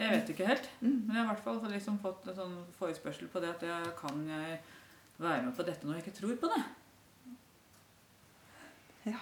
Jeg 0.00 0.12
vet 0.14 0.30
ikke 0.32 0.46
helt. 0.48 0.68
Mm. 0.80 0.94
Men 1.06 1.16
jeg 1.16 1.20
har 1.20 1.26
i 1.26 1.30
hvert 1.34 1.44
fall 1.44 1.72
liksom 1.72 1.98
fått 2.02 2.28
en 2.30 2.38
sånn 2.38 2.54
forespørsel 2.78 3.28
på 3.32 3.42
det 3.44 3.50
at 3.52 3.64
jeg, 3.68 3.90
kan 3.98 4.22
jeg 4.28 4.60
være 5.20 5.42
med 5.44 5.56
på 5.56 5.66
dette 5.68 5.86
når 5.86 5.98
jeg 5.98 6.06
ikke 6.06 6.18
tror 6.20 6.38
på 6.40 6.52
det? 6.54 6.62
Ja. 9.10 9.20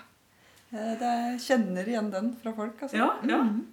Jeg 0.71 1.41
kjenner 1.41 1.89
igjen 1.89 2.13
den 2.13 2.33
fra 2.43 2.53
folk, 2.55 2.83
altså. 2.85 2.97
Ja, 3.01 3.11
ja. 3.27 3.43
Mhm. 3.43 3.67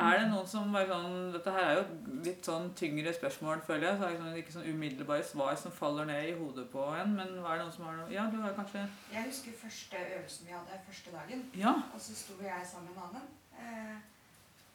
Er 0.00 0.20
det 0.20 0.26
noen 0.30 0.46
som 0.46 0.68
bare 0.70 0.86
sånn 0.86 1.32
Dette 1.34 1.50
her 1.50 1.64
er 1.66 1.78
jo 1.80 2.20
litt 2.22 2.46
sånn 2.46 2.68
tyngre 2.78 3.10
spørsmål, 3.14 3.62
føler 3.66 3.88
jeg. 3.88 3.98
Så 3.98 4.06
er 4.06 4.12
det 4.12 4.20
sånn, 4.20 4.36
ikke 4.38 4.54
sånn 4.54 4.68
umiddelbare 4.70 5.24
svar 5.26 5.56
som 5.58 5.74
faller 5.74 6.06
ned 6.06 6.28
i 6.28 6.36
hodet 6.38 6.68
på 6.70 6.84
en. 6.94 7.16
Men 7.16 7.34
er 7.40 7.58
det 7.58 7.64
noen 7.64 7.74
som 7.74 7.88
har 7.88 7.98
noe 7.98 8.14
Ja, 8.14 8.28
du 8.30 8.38
har 8.38 8.54
kanskje 8.54 8.84
Jeg 9.10 9.26
husker 9.26 9.58
første 9.64 10.04
øvelsen 10.04 10.46
vi 10.46 10.54
hadde 10.54 10.78
første 10.86 11.14
dagen. 11.16 11.42
Ja. 11.58 11.74
Og 11.90 12.00
så 12.06 12.14
sto 12.14 12.38
jeg 12.44 12.70
sammen 12.70 12.94
med 12.94 13.02
en 13.02 13.08
annen. 13.08 13.26
Eh, 13.58 13.96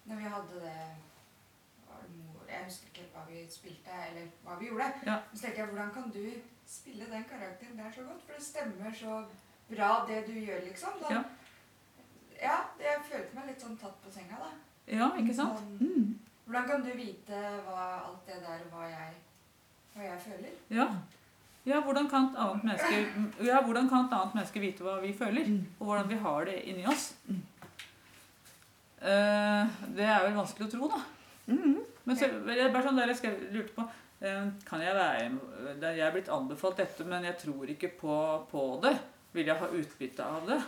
når 0.06 0.16
vi 0.22 0.24
hadde 0.36 0.60
det 0.62 0.78
Jeg 2.50 2.66
husker 2.68 2.88
ikke 2.94 3.06
hva 3.14 3.24
vi 3.30 3.40
spilte, 3.50 3.96
eller 4.10 4.28
hva 4.46 4.56
vi 4.60 4.68
gjorde. 4.70 4.86
Ja. 5.06 5.16
Så 5.34 5.42
tenkte 5.42 5.60
jeg, 5.62 5.68
hvordan 5.72 5.90
kan 5.96 6.12
du 6.14 6.26
spille 6.66 7.08
den 7.12 7.24
karakteren 7.30 7.78
der 7.80 7.92
så 7.96 8.04
godt? 8.06 8.22
For 8.26 8.34
det 8.38 8.44
stemmer 8.46 8.94
så 8.94 9.16
bra, 9.70 9.90
det 10.08 10.20
du 10.28 10.32
gjør, 10.40 10.62
liksom. 10.68 10.90
Da, 11.02 11.14
Ja. 11.16 11.24
ja, 12.42 12.58
jeg 12.80 13.02
følte 13.10 13.36
meg 13.36 13.48
litt 13.50 13.62
sånn 13.66 13.78
tatt 13.82 13.98
på 14.06 14.12
senga, 14.14 14.38
da. 14.40 14.52
Ja, 14.88 15.10
ikke 15.18 15.34
sant? 15.36 15.60
Sånn, 15.60 15.78
Mm. 15.82 16.20
hvordan 16.46 16.68
kan 16.70 16.84
du 16.86 16.92
vite 16.94 17.42
hva, 17.68 18.06
alt 18.06 18.26
det 18.28 18.40
der, 18.46 18.60
hva 18.72 18.88
jeg, 18.90 19.14
hva 19.96 20.04
jeg 20.04 20.20
føler? 20.20 20.52
Ja. 20.70 20.88
Ja, 21.66 21.82
hvordan 21.82 22.08
menneske, 22.64 22.98
ja, 23.44 23.62
hvordan 23.64 23.90
kan 23.90 24.06
et 24.06 24.12
annet 24.14 24.36
menneske 24.36 24.60
vite 24.62 24.84
hva 24.84 25.00
vi 25.02 25.14
føler? 25.14 25.46
Mm. 25.48 25.66
Og 25.80 25.86
hvordan 25.88 26.10
vi 26.10 26.16
har 26.16 26.46
det 26.46 26.60
inni 26.64 26.86
oss? 26.86 27.16
Mm. 29.06 29.12
Eh, 29.12 29.76
det 29.98 30.08
er 30.10 30.24
vel 30.26 30.40
vanskelig 30.40 30.68
å 30.68 30.72
tro, 30.72 30.90
da. 30.90 31.02
Mm. 31.48 31.76
Men 32.06 32.18
så, 32.18 32.30
bare 32.46 32.84
sånn 32.86 32.98
der 32.98 33.12
jeg 33.14 33.20
skrev, 33.20 33.42
lurte 33.54 33.74
på 33.76 33.84
eh, 34.26 34.48
Kan 34.66 34.82
jeg 34.82 34.96
være 34.98 35.28
Jeg 35.78 36.02
er 36.02 36.14
blitt 36.14 36.32
anbefalt 36.34 36.80
dette, 36.82 37.06
men 37.06 37.26
jeg 37.26 37.38
tror 37.44 37.70
ikke 37.70 37.92
på, 38.00 38.16
på 38.50 38.66
det. 38.82 38.96
Vil 39.36 39.52
jeg 39.52 39.62
ha 39.62 39.70
utbytte 39.70 40.26
av 40.26 40.50
det? 40.50 40.60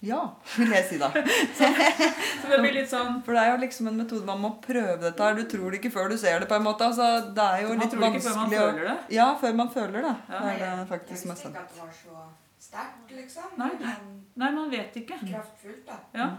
Ja, 0.00 0.20
vil 0.54 0.70
jeg 0.70 0.84
si 0.86 0.98
da. 1.00 1.08
Så 1.58 2.50
det 2.52 2.58
blir 2.62 2.74
litt 2.76 2.90
sånn 2.90 3.16
For 3.26 3.34
det 3.34 3.42
er 3.42 3.48
jo 3.50 3.62
liksom 3.64 3.88
en 3.90 3.96
metode 3.98 4.26
man 4.28 4.38
må 4.42 4.52
prøve 4.62 5.00
dette 5.02 5.24
her. 5.26 5.38
Du 5.38 5.48
tror 5.50 5.74
det 5.74 5.80
ikke 5.80 5.90
før 5.94 6.12
du 6.12 6.18
ser 6.20 6.38
det, 6.38 6.50
på 6.50 6.58
en 6.58 6.66
måte. 6.66 6.86
Altså, 6.86 7.32
det 7.34 7.46
er 7.46 7.64
jo 7.64 7.72
Man 7.72 7.82
litt 7.82 7.94
tror 7.94 8.04
vanskelig 8.04 8.20
ikke 8.22 8.28
før 8.28 8.38
man 8.38 8.54
føler 8.54 8.84
det. 8.90 8.98
Ja, 9.16 9.26
før 9.40 9.56
man 9.62 9.72
føler 9.74 10.06
det. 10.06 10.14
Ja. 10.28 10.44
Det 10.44 10.52
er 10.54 10.76
det 10.82 10.86
faktisk 10.92 11.26
jeg 11.26 11.32
visste 11.32 11.48
sant. 11.48 11.56
ikke 11.56 11.64
at 11.64 11.74
det 11.74 11.82
var 11.82 11.96
så 11.98 12.28
sterkt, 12.68 13.10
liksom. 13.16 13.50
Nei. 13.58 13.72
Nei, 14.38 14.52
man 14.54 14.70
vet 14.70 15.02
ikke. 15.02 15.18
kraftfullt, 15.24 15.82
da. 15.90 15.98
Ja. 16.14 16.30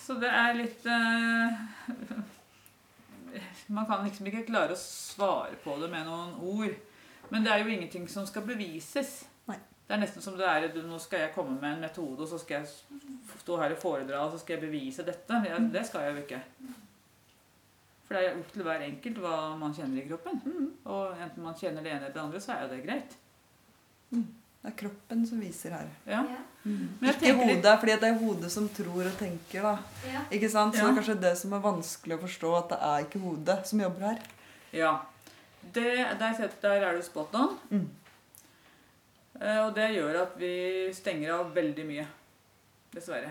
Så 0.00 0.16
det 0.18 0.30
er 0.30 0.56
litt 0.58 0.86
uh, 0.86 1.50
Man 3.70 3.86
kan 3.86 4.04
liksom 4.06 4.26
ikke 4.30 4.46
klare 4.48 4.74
å 4.74 4.80
svare 4.80 5.58
på 5.62 5.76
det 5.82 5.90
med 5.92 6.06
noen 6.08 6.32
ord. 6.42 6.74
Men 7.30 7.44
det 7.46 7.52
er 7.52 7.62
jo 7.62 7.70
ingenting 7.70 8.08
som 8.10 8.26
skal 8.26 8.42
bevises. 8.46 9.20
Nei. 9.46 9.58
Det 9.86 9.94
er 9.94 10.02
nesten 10.02 10.24
som 10.24 10.38
det 10.38 10.46
er 10.46 10.66
Nå 10.82 10.98
skal 11.02 11.26
jeg 11.26 11.34
komme 11.34 11.54
med 11.60 11.76
en 11.76 11.84
metode, 11.86 12.24
og 12.24 12.30
så 12.30 12.40
skal 12.42 12.60
jeg 12.60 12.66
stå 13.42 13.58
her 13.62 13.76
og 13.76 13.82
foredra, 13.82 14.24
og 14.24 14.34
så 14.34 14.42
skal 14.42 14.56
jeg 14.56 14.66
bevise 14.66 15.06
dette. 15.06 15.42
Ja, 15.46 15.58
det 15.62 15.84
skal 15.86 16.08
jeg 16.08 16.16
jo 16.16 16.24
ikke. 16.24 16.42
For 18.10 18.18
det 18.18 18.26
er 18.26 18.38
opp 18.40 18.50
til 18.50 18.66
hver 18.66 18.82
enkelt 18.82 19.22
hva 19.22 19.36
man 19.58 19.74
kjenner 19.76 20.02
i 20.02 20.08
kroppen. 20.08 20.42
Mm. 20.42 20.70
Og 20.90 21.14
enten 21.14 21.46
man 21.46 21.58
kjenner 21.58 21.86
det 21.86 21.92
ene 21.92 22.02
eller 22.08 22.16
det 22.16 22.24
andre, 22.24 22.42
så 22.42 22.56
er 22.56 22.64
jo 22.64 22.72
det 22.72 22.84
greit. 22.88 23.18
Det 24.62 24.68
er 24.72 24.76
kroppen 24.76 25.22
som 25.26 25.40
viser 25.40 25.72
her. 25.72 25.88
Ja. 26.06 26.22
Men 26.64 26.88
jeg 27.00 27.14
Ikke 27.16 27.34
hodet, 27.38 27.78
fordi 27.80 27.94
det 28.02 28.08
er 28.10 28.18
hodet 28.20 28.50
som 28.52 28.66
tror 28.68 29.06
og 29.08 29.14
tenker. 29.18 29.62
da. 29.62 29.78
Ja. 30.06 30.20
Ikke 30.30 30.50
sant? 30.52 30.74
Så 30.74 30.82
Ja. 30.82 30.86
det 30.86 30.90
er 30.92 31.00
kanskje 31.02 31.20
det 31.20 31.38
som 31.38 31.52
er 31.56 31.60
vanskelig 31.64 32.18
å 32.18 32.20
forstå, 32.26 32.50
at 32.58 32.68
det 32.68 32.78
er 32.82 32.98
ikke 33.06 33.20
hodet 33.24 33.66
som 33.66 33.80
jobber 33.80 34.00
her. 34.10 34.18
Ja. 34.72 34.92
Det, 35.72 36.18
der, 36.18 36.50
der 36.62 36.84
er 36.90 36.96
du 36.96 37.02
spot 37.02 37.34
on. 37.34 37.56
Mm. 37.70 37.88
Eh, 39.40 39.60
Og 39.66 39.74
det 39.74 39.90
gjør 39.96 40.22
at 40.22 40.36
vi 40.38 40.92
stenger 40.92 41.32
av 41.38 41.54
veldig 41.54 41.86
mye. 41.86 42.06
Dessverre. 42.92 43.30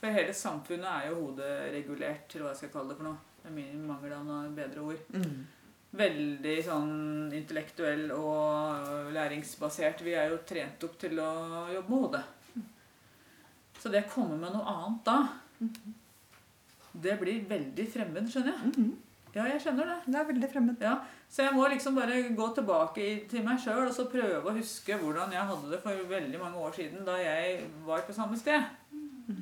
For 0.00 0.06
hele 0.14 0.32
samfunnet 0.32 0.86
er 0.86 1.08
jo 1.10 1.14
hoderegulert, 1.26 2.34
eller 2.34 2.44
hva 2.46 2.52
jeg 2.54 2.56
skal 2.56 2.68
kalle 2.76 2.88
det 2.92 2.96
for 3.00 3.04
noe. 3.04 3.18
Det 3.42 3.50
er 3.50 3.56
mye 3.56 3.86
mangel 3.86 4.12
av 4.16 4.24
noe 4.24 4.48
bedre 4.56 4.80
ord. 4.80 5.00
Mm. 5.12 5.46
Veldig 5.94 6.54
sånn 6.66 6.94
intellektuell 7.36 8.08
og 8.16 9.12
læringsbasert. 9.14 10.00
Vi 10.02 10.14
er 10.18 10.32
jo 10.32 10.40
trent 10.48 10.82
opp 10.88 10.96
til 10.98 11.20
å 11.22 11.30
jobbe 11.70 11.88
med 11.90 12.00
hodet. 12.00 12.24
Så 13.78 13.90
det 13.92 14.04
å 14.06 14.10
komme 14.14 14.38
med 14.40 14.54
noe 14.56 14.64
annet 14.72 15.04
da, 15.06 15.18
det 17.04 17.16
blir 17.20 17.42
veldig 17.50 17.86
fremmed, 17.92 18.28
skjønner 18.30 18.54
jeg. 18.54 18.72
Mhm. 18.72 18.92
Ja, 19.34 19.44
jeg 19.50 19.60
skjønner 19.64 19.88
det. 19.90 19.96
Det 20.06 20.18
er 20.20 20.28
veldig 20.32 20.48
fremmed. 20.52 20.80
Ja, 20.80 20.96
Så 21.28 21.42
jeg 21.42 21.52
må 21.56 21.64
liksom 21.68 21.96
bare 21.96 22.22
gå 22.36 22.54
tilbake 22.54 22.98
i- 23.02 23.24
til 23.28 23.42
meg 23.42 23.58
sjøl 23.58 23.88
og 23.88 23.92
så 23.94 24.04
prøve 24.08 24.44
å 24.44 24.54
huske 24.56 24.94
hvordan 24.96 25.32
jeg 25.32 25.42
hadde 25.48 25.70
det 25.70 25.80
for 25.82 25.90
veldig 25.90 26.38
mange 26.38 26.54
år 26.56 26.72
siden 26.76 27.04
da 27.04 27.16
jeg 27.16 27.64
var 27.84 28.02
på 28.02 28.14
samme 28.14 28.36
sted. 28.38 28.62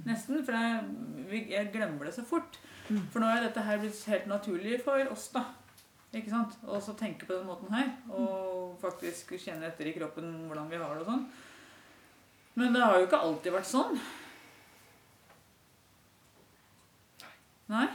Nesten. 0.06 0.42
For 0.44 0.52
jeg, 0.52 1.48
jeg 1.50 1.72
glemmer 1.72 2.04
det 2.06 2.14
så 2.14 2.24
fort. 2.24 2.56
Mm. 2.88 3.02
For 3.10 3.20
nå 3.20 3.26
er 3.26 3.42
dette 3.42 3.60
her 3.62 3.78
blitt 3.78 4.04
helt 4.06 4.26
naturlig 4.26 4.80
for 4.82 4.96
oss, 5.10 5.28
da. 5.28 5.44
Ikke 6.12 6.30
sant? 6.30 6.56
Og 6.68 6.82
så 6.84 6.92
tenke 6.98 7.24
på 7.28 7.32
den 7.38 7.46
måten 7.48 7.72
her. 7.72 7.88
Og 8.12 8.74
faktisk 8.82 9.32
kjenne 9.40 9.70
etter 9.70 9.88
i 9.88 9.94
kroppen 9.96 10.28
hvordan 10.48 10.68
vi 10.70 10.80
har 10.80 10.92
det 10.98 11.06
og 11.06 11.08
sånn. 11.12 11.24
Men 12.60 12.74
det 12.76 12.82
har 12.84 12.98
jo 13.00 13.06
ikke 13.06 13.20
alltid 13.24 13.54
vært 13.54 13.70
sånn. 13.70 13.96
Nei. 17.72 17.86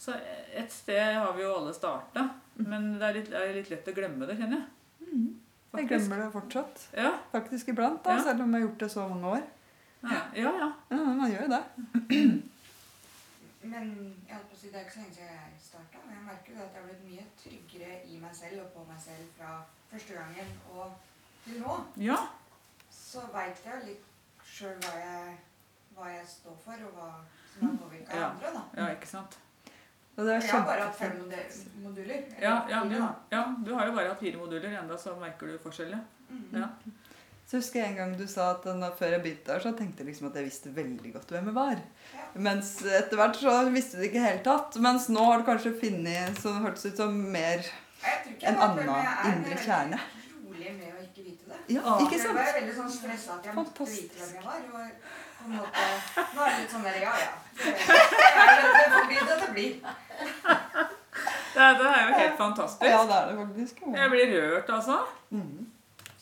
Så 0.00 0.14
et 0.56 0.72
sted 0.72 1.14
har 1.18 1.32
vi 1.36 1.44
jo 1.44 1.52
alle 1.58 1.74
starta. 1.76 2.26
Men 2.60 2.94
det 3.00 3.08
er 3.08 3.18
litt, 3.18 3.30
er 3.34 3.52
litt 3.56 3.70
lett 3.72 3.88
å 3.90 3.94
glemme 3.96 4.28
det, 4.28 4.36
kjenner 4.38 4.60
jeg. 4.62 5.10
Mm. 5.10 5.28
Jeg 5.74 5.88
glemmer 5.90 6.20
det 6.22 6.30
fortsatt. 6.32 6.82
Ja, 6.94 7.10
Faktisk 7.32 7.72
iblant, 7.72 8.02
da, 8.04 8.14
Ja. 8.16 8.22
selv 8.22 8.44
om 8.44 8.52
jeg 8.54 8.62
har 8.62 8.68
gjort 8.68 8.82
det 8.84 8.90
så 8.92 9.08
mange 9.10 9.26
år. 9.36 9.44
ja, 10.04 10.20
ja. 10.38 10.52
ja. 10.62 10.72
Ja, 10.90 10.96
man 10.96 11.30
gjør 11.32 11.42
jo 11.42 11.48
det. 11.56 11.62
Men 13.64 13.86
jeg 14.28 14.36
holdt 14.36 14.48
på 14.50 14.54
å 14.54 14.60
si, 14.60 14.68
det 14.70 14.76
er 14.76 14.84
ikke 14.84 14.92
så 14.92 15.00
lenge 15.00 15.14
siden 15.16 15.30
jeg 15.32 15.60
starta. 15.64 16.00
Men 16.04 16.16
jeg 16.18 16.24
merker 16.28 16.53
blitt 16.94 17.04
mye 17.10 17.24
tryggere 17.42 18.00
i 18.06 18.18
meg 18.20 18.34
selv 18.36 18.60
og 18.64 18.72
på 18.74 18.84
meg 18.88 19.00
selv 19.00 19.26
fra 19.38 19.62
første 19.90 20.14
gangen 20.14 20.52
og 20.72 20.92
til 21.44 21.60
nå. 21.62 21.78
ja. 21.96 22.16
Så 22.90 23.20
veit 23.32 23.60
jeg 23.64 23.74
jo 23.80 23.86
litt 23.86 24.04
sjøl 24.44 24.76
hva, 24.82 24.92
jeg- 24.98 25.38
hva 25.96 26.08
jeg 26.10 26.26
står 26.26 26.56
for, 26.64 26.72
og 26.72 26.92
hva 26.98 27.10
som 27.52 27.68
har 27.68 27.76
påvirka 27.78 28.16
Ja. 28.16 28.28
andre. 28.30 28.52
da. 28.54 28.62
ja 28.82 28.88
ikke 28.94 29.06
sant. 29.06 29.38
Og 30.16 30.24
det 30.26 30.32
Jeg 30.42 30.50
har 30.50 30.64
bare 30.64 30.80
hatt 30.80 30.96
fem 30.96 31.30
moduler. 31.82 32.22
Ja, 32.40 32.66
ja, 32.70 32.84
du, 32.84 32.94
ja, 33.32 33.44
du 33.66 33.74
har 33.74 33.86
jo 33.86 33.92
bare 33.92 34.08
hatt 34.08 34.20
fire 34.20 34.36
moduler, 34.38 34.78
enda 34.80 34.96
så 34.98 35.14
merker 35.18 35.46
du 35.46 35.58
forskjellen. 35.58 36.00
Mm 36.28 36.44
-hmm. 36.52 36.58
Ja. 36.60 36.68
Så 37.44 37.58
husker 37.60 37.80
jeg 37.82 37.90
en 37.92 37.96
gang 37.98 38.12
du 38.16 38.24
sa 38.26 38.46
at 38.54 38.64
da, 38.64 38.88
før 38.96 39.10
jeg 39.14 39.22
begynte 39.22 39.52
der, 39.52 39.60
så 39.60 39.72
tenkte 39.76 40.00
jeg 40.02 40.08
liksom 40.08 40.30
at 40.30 40.36
jeg 40.40 40.46
visste 40.46 40.70
veldig 40.74 41.10
godt 41.12 41.28
hvem 41.34 41.50
jeg 41.50 41.54
var. 41.58 41.80
Ja. 42.16 42.22
Mens 42.46 42.70
etter 42.88 43.20
hvert 43.20 43.36
så 43.36 43.52
visste 43.74 43.98
du 43.98 44.02
det 44.02 44.08
ikke 44.08 44.16
i 44.18 44.22
det 44.22 44.28
hele 44.30 44.44
tatt. 44.46 44.78
Mens 44.82 45.08
nå 45.12 45.24
har 45.28 45.42
du 45.42 45.44
kanskje 45.50 45.74
funnet 45.82 46.40
så 46.40 46.54
det 46.56 46.62
hørtes 46.64 46.86
ut 46.88 47.02
som 47.04 47.18
mer 47.34 47.60
En 48.44 48.56
annen 48.60 48.88
jeg 48.88 49.04
er, 49.10 49.28
indre 49.32 49.54
er 49.58 49.60
kjerne. 49.64 49.98
rolig 50.44 50.72
med 50.78 50.88
å 50.88 51.04
ikke 51.04 51.22
vite 51.28 51.44
det. 51.52 51.60
Ja, 51.76 51.80
Ah. 51.84 52.00
ikke 52.04 52.16
Jeg 52.18 52.34
var 52.36 52.50
veldig 52.58 52.74
sånn 52.80 52.90
stressa 52.96 53.36
at 53.38 53.46
jeg 53.48 53.54
måtte 53.60 53.76
Fantastisk. 53.76 54.02
vite 54.02 54.16
hvem 54.24 54.34
jeg 54.34 54.44
var. 54.44 54.60
Og 54.64 55.44
på 55.44 55.44
en 55.44 55.56
måte, 55.60 55.84
nå 56.34 56.42
er 56.44 56.50
det 56.50 56.58
litt 56.64 56.72
sånn 56.74 56.84
der, 56.88 56.98
ja 57.04 57.14
ja. 57.20 57.32
Det, 57.60 58.88
får 58.96 59.06
bli 59.12 59.20
det 59.28 59.36
det 59.44 59.50
blir. 59.52 59.72
Det, 61.54 61.66
det 61.78 61.86
er 61.92 62.00
jo 62.08 62.14
helt 62.18 62.36
fantastisk. 62.40 62.82
Ja, 62.88 63.04
det 63.08 63.16
er 63.20 63.26
det 63.30 63.36
faktisk. 63.40 63.82
Jeg 63.94 64.10
blir 64.10 64.32
rørt, 64.34 64.70
altså. 64.80 64.96
Mm. 65.30 65.66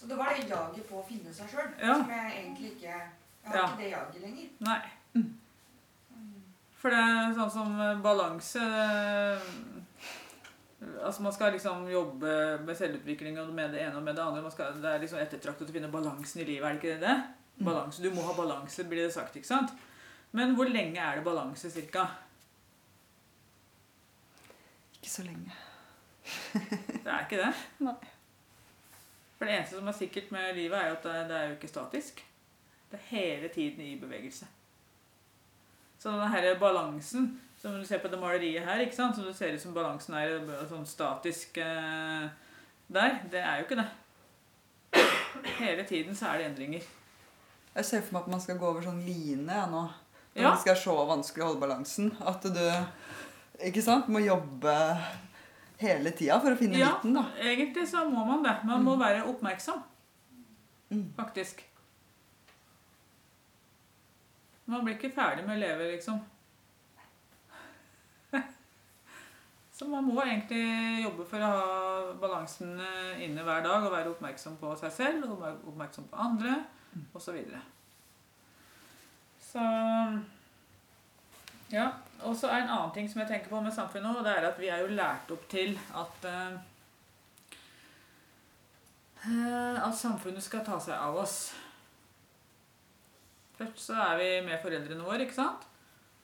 Så 0.02 0.08
det 0.10 0.16
var 0.18 0.32
det 0.34 0.48
jaget 0.50 0.88
på 0.88 0.98
å 0.98 1.04
finne 1.06 1.30
seg 1.34 1.46
sjøl 1.52 1.68
Ja. 1.78 1.94
som 2.00 2.08
jeg 2.10 2.32
egentlig 2.40 2.72
ikke 2.72 2.88
Jeg 2.90 3.50
har 3.50 3.56
Ja. 3.56 3.66
ikke 3.68 3.78
det 3.82 3.90
jaget 3.92 4.20
lenger. 4.22 4.48
Nei. 4.60 4.80
Mm. 5.14 5.28
For 6.80 6.90
det 6.90 6.98
er 6.98 7.34
sånn 7.36 7.50
som 7.54 7.76
eh, 7.80 8.00
balanse 8.02 8.58
eh, 8.58 9.44
Altså 11.06 11.22
Man 11.22 11.32
skal 11.32 11.52
liksom 11.54 11.84
jobbe 11.90 12.32
med 12.66 12.74
selvutvikling 12.76 13.38
og 13.38 13.52
med 13.54 13.70
det 13.70 13.84
ene 13.84 13.96
og 13.96 14.02
med 14.02 14.16
det 14.16 14.22
andre. 14.24 14.42
Man 14.42 14.50
skal, 14.50 14.74
det 14.82 14.90
er 14.90 14.98
liksom 15.04 15.18
ettertraktet 15.22 15.70
å 15.70 15.72
finne 15.76 15.90
balansen 15.92 16.42
i 16.42 16.44
livet, 16.48 16.66
er 16.66 16.74
det 16.74 16.82
ikke 16.82 17.00
det? 17.04 17.14
Mm. 17.60 17.64
Balanse, 17.68 18.02
Du 18.02 18.10
må 18.10 18.22
ha 18.26 18.32
balanse, 18.34 18.84
blir 18.90 19.04
det 19.06 19.12
sagt. 19.14 19.36
ikke 19.36 19.46
sant? 19.46 19.70
Men 20.32 20.56
hvor 20.56 20.66
lenge 20.66 20.98
er 20.98 21.16
det 21.20 21.24
balanse, 21.24 21.70
cirka? 21.70 22.08
Ikke 24.98 25.10
så 25.10 25.22
lenge. 25.26 25.52
Det 27.04 27.06
er 27.06 27.20
ikke 27.26 27.38
det. 27.44 27.52
Nei. 27.86 27.94
For 29.42 29.48
det 29.50 29.56
eneste 29.58 29.74
som 29.80 29.88
er 29.90 29.96
sikkert 29.98 30.28
med 30.30 30.52
livet, 30.54 30.78
er 30.78 30.92
jo 30.92 30.98
at 31.00 31.06
det, 31.08 31.14
det 31.28 31.36
er 31.36 31.46
jo 31.48 31.54
ikke 31.56 31.68
statisk. 31.72 32.20
Det 32.92 32.98
er 33.00 33.08
hele 33.08 33.48
tiden 33.50 33.80
i 33.82 33.96
bevegelse. 33.98 34.46
Så 35.98 36.12
denne 36.14 36.52
balansen 36.60 37.24
som 37.58 37.74
du 37.74 37.82
ser 37.86 37.98
på 37.98 38.10
det 38.12 38.20
maleriet 38.22 38.62
her, 38.62 38.78
ikke 38.84 38.94
sant? 38.94 39.16
som 39.18 39.24
du 39.26 39.32
ser 39.34 39.54
ut 39.54 39.62
som 39.64 39.74
balansen 39.74 40.14
er 40.18 40.36
eh, 40.36 40.62
sånn 40.70 40.86
statisk 40.86 41.58
eh, 41.62 42.28
der, 42.92 43.18
det 43.34 43.42
er 43.42 43.58
jo 43.60 43.66
ikke 43.66 43.80
det. 43.82 43.88
Hele 45.58 45.88
tiden 45.90 46.14
så 46.18 46.30
er 46.30 46.38
det 46.44 46.48
endringer. 46.52 46.86
Jeg 47.74 47.88
ser 47.88 48.02
for 48.06 48.14
meg 48.20 48.26
at 48.28 48.32
man 48.36 48.42
skal 48.46 48.58
gå 48.62 48.70
over 48.70 48.86
sånn 48.86 49.02
line 49.06 49.58
ja, 49.58 49.66
nå. 49.70 49.82
Når 50.34 50.42
Ja. 50.46 50.50
det 50.54 50.62
skal 50.62 50.78
så 50.84 50.96
vanskelig 51.10 51.42
å 51.44 51.50
holde 51.50 51.64
balansen. 51.66 52.12
At 52.22 52.46
du 52.46 52.62
ikke 53.66 53.82
sant, 53.84 54.06
må 54.06 54.22
jobbe 54.22 54.74
hele 55.82 56.10
tida 56.16 56.38
for 56.40 56.54
å 56.54 56.58
finne 56.58 56.78
Ja. 56.80 56.92
midten. 56.94 57.14
da. 57.18 57.24
Egentlig 57.42 57.84
så 57.90 58.04
må 58.08 58.24
man 58.26 58.42
det. 58.46 58.56
Man 58.64 58.84
må 58.86 58.96
være 59.00 59.24
oppmerksom, 59.28 59.82
Mm. 60.92 61.06
faktisk. 61.16 61.62
Man 64.66 64.84
blir 64.84 64.94
ikke 64.96 65.12
ferdig 65.14 65.44
med 65.46 65.56
å 65.56 65.60
leve, 65.60 65.88
liksom. 65.96 66.20
Så 69.72 69.88
man 69.88 70.04
må 70.06 70.20
egentlig 70.22 71.02
jobbe 71.02 71.24
for 71.28 71.42
å 71.42 71.48
ha 71.50 72.12
balansen 72.20 72.76
eh, 72.80 73.24
inne 73.26 73.42
hver 73.42 73.62
dag 73.64 73.84
og 73.86 73.92
være 73.94 74.12
oppmerksom 74.14 74.56
på 74.60 74.74
seg 74.78 74.92
selv 74.94 75.24
og 75.32 75.42
oppmerksom 75.72 76.06
på 76.12 76.20
andre 76.22 76.58
osv. 77.16 77.24
Så, 77.24 77.32
videre. 77.32 77.60
så 79.40 79.64
ja. 81.72 81.86
Og 82.28 82.36
så 82.38 82.50
er 82.50 82.62
en 82.62 82.70
annen 82.74 82.92
ting 82.94 83.08
som 83.10 83.22
jeg 83.22 83.30
tenker 83.30 83.50
på 83.52 83.60
med 83.64 83.74
samfunnet, 83.74 84.18
og 84.18 84.26
det 84.26 84.34
er 84.36 84.46
at 84.48 84.60
vi 84.60 84.70
er 84.70 84.82
jo 84.84 84.94
lært 84.94 85.30
opp 85.34 85.44
til 85.50 85.74
at 85.98 86.28
eh, 86.28 86.54
eh, 89.26 89.78
at 89.82 89.96
samfunnet 89.98 90.44
skal 90.44 90.64
ta 90.66 90.78
seg 90.82 90.96
av 90.96 91.18
oss. 91.22 91.36
Først 93.58 93.86
så 93.88 93.98
er 94.06 94.18
vi 94.20 94.28
med 94.46 94.62
foreldrene 94.62 95.06
våre, 95.06 95.24
ikke 95.26 95.40
sant? 95.40 95.66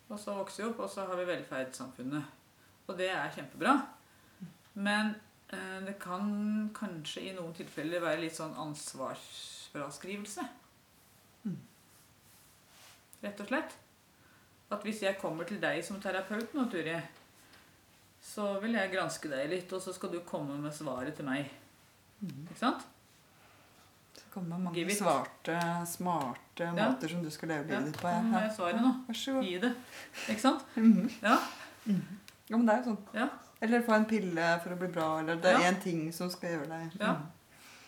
Og 0.08 0.20
så 0.20 0.34
vokser 0.38 0.64
vi 0.64 0.68
opp, 0.70 0.84
og 0.86 0.92
så 0.92 1.04
har 1.08 1.18
vi 1.20 1.26
velferdssamfunnet. 1.28 2.36
Og 2.88 2.96
det 2.98 3.10
er 3.12 3.34
kjempebra. 3.34 3.74
Men 4.78 5.12
eh, 5.52 5.80
det 5.84 5.98
kan 6.00 6.30
kanskje 6.76 7.26
i 7.28 7.34
noen 7.36 7.52
tilfeller 7.56 8.04
være 8.04 8.22
litt 8.24 8.38
sånn 8.38 8.56
ansvarsfraskrivelse. 8.68 10.46
Rett 13.18 13.40
og 13.42 13.50
slett. 13.50 13.74
At 14.70 14.82
hvis 14.84 15.00
jeg 15.02 15.16
kommer 15.20 15.44
til 15.48 15.60
deg 15.62 15.80
som 15.84 16.00
terapeut 16.00 16.52
nå, 16.54 16.66
Turi, 16.70 16.96
så 18.20 18.58
vil 18.60 18.74
jeg 18.76 18.90
granske 18.92 19.30
deg 19.30 19.48
litt, 19.50 19.72
og 19.72 19.80
så 19.80 19.94
skal 19.96 20.10
du 20.12 20.20
komme 20.28 20.58
med 20.60 20.74
svaret 20.76 21.14
til 21.16 21.24
meg. 21.24 21.48
Ikke 22.26 22.58
sant? 22.58 22.84
Så 24.18 24.24
kommer 24.34 24.58
mange 24.58 24.74
Give 24.74 24.90
svarte, 24.98 25.56
smarte 25.86 26.66
Ja. 26.66 26.72
måter 26.74 27.08
som 27.08 27.22
du 27.22 27.30
skal 27.30 27.48
leve 27.48 27.70
Ja, 27.70 27.78
livet 27.78 27.92
ditt 27.92 28.02
på. 28.02 28.08
nå 28.10 28.32
har 28.34 28.40
jeg 28.48 28.56
svaret 28.56 28.80
nå. 28.82 28.90
Vær 29.08 29.14
så 29.14 29.32
god. 29.32 29.44
Gi 29.44 29.58
det. 29.58 29.74
Ikke 30.28 30.40
sant? 30.40 30.64
Mhm. 30.76 31.10
Ja. 31.22 31.38
Ja, 32.50 32.56
men 32.56 32.66
det 32.66 32.74
er 32.74 32.82
jo 32.82 32.90
sånn. 32.90 32.98
Ja. 33.14 33.28
Eller 33.62 33.82
få 33.82 33.94
en 33.94 34.04
pille 34.06 34.60
for 34.62 34.70
å 34.74 34.78
bli 34.78 34.88
bra, 34.88 35.18
eller 35.20 35.36
det 35.36 35.54
er 35.54 35.60
Ja. 35.60 35.72
ting 35.80 36.12
som 36.12 36.30
skal 36.30 36.50
gjøre 36.50 36.68
deg 36.68 37.00
Ja. 37.00 37.16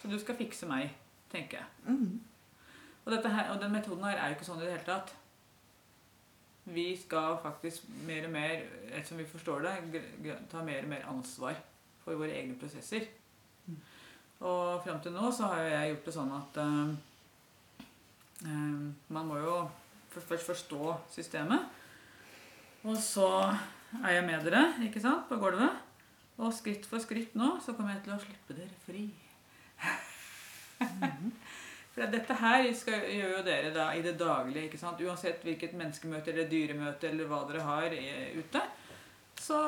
Så 0.02 0.08
du 0.08 0.18
skal 0.18 0.34
fikse 0.36 0.66
meg, 0.66 0.90
tenker 1.30 1.58
jeg. 1.58 1.66
Mhm. 1.86 2.20
Og, 3.06 3.12
her, 3.24 3.50
og 3.50 3.60
den 3.60 3.72
metoden 3.72 4.04
her 4.04 4.16
er 4.16 4.28
jo 4.28 4.34
ikke 4.36 4.44
sånn 4.46 4.62
i 4.62 4.64
det 4.64 4.70
hele 4.78 4.84
tatt. 4.84 5.12
Vi 6.64 6.96
skal 6.96 7.38
faktisk 7.42 7.88
mer 8.06 8.26
og 8.26 8.32
mer, 8.34 8.62
ettersom 8.92 9.18
vi 9.18 9.26
forstår 9.26 9.64
det, 9.64 10.02
ta 10.50 10.62
mer 10.64 10.84
og 10.84 10.88
mer 10.92 11.06
ansvar 11.08 11.56
for 12.04 12.18
våre 12.20 12.36
egne 12.36 12.58
prosesser. 12.60 13.08
Mm. 13.66 13.80
Og 14.40 14.82
fram 14.84 15.00
til 15.02 15.12
nå 15.12 15.30
så 15.36 15.50
har 15.52 15.62
jeg 15.66 15.92
gjort 15.92 16.06
det 16.08 16.14
sånn 16.16 16.32
at 16.36 16.60
eh, 16.62 16.88
man 19.16 19.28
må 19.28 19.40
jo 19.40 19.56
først 20.14 20.46
forstå 20.48 20.94
systemet. 21.12 21.60
Og 22.88 22.96
så 22.96 23.28
er 24.04 24.14
jeg 24.16 24.26
med 24.26 24.46
dere, 24.46 24.64
ikke 24.86 25.02
sant, 25.02 25.28
på 25.28 25.36
gulvet. 25.40 25.86
Og 26.40 26.54
skritt 26.56 26.86
for 26.88 27.02
skritt 27.02 27.34
nå 27.36 27.58
så 27.64 27.74
kommer 27.76 27.92
jeg 27.96 28.06
til 28.06 28.14
å 28.16 28.22
slippe 28.22 28.56
dere 28.56 28.76
fri. 28.86 29.04
For 31.94 32.06
dette 32.12 32.36
her 32.38 32.68
skal, 32.78 33.02
gjør 33.10 33.32
jo 33.38 33.42
dere 33.46 33.72
da 33.74 33.88
i 33.98 34.02
det 34.04 34.14
daglige. 34.18 34.68
ikke 34.68 34.78
sant? 34.78 35.00
Uansett 35.02 35.42
hvilket 35.46 35.74
menneskemøte 35.78 36.30
eller 36.32 36.46
dyremøte 36.50 37.10
eller 37.10 37.26
hva 37.30 37.42
dere 37.48 37.66
har 37.66 37.96
eh, 37.96 38.38
ute, 38.38 38.62
så, 39.40 39.58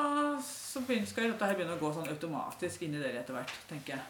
så 0.44 0.84
begynner, 0.86 1.08
skal 1.10 1.32
dette 1.32 1.48
her 1.48 1.58
begynne 1.58 1.74
å 1.74 1.82
gå 1.82 1.90
sånn 1.96 2.10
automatisk 2.12 2.84
i 2.86 2.92
dere 2.94 3.22
etter 3.24 3.38
hvert, 3.38 3.54
tenker 3.70 3.96
jeg. 3.96 4.04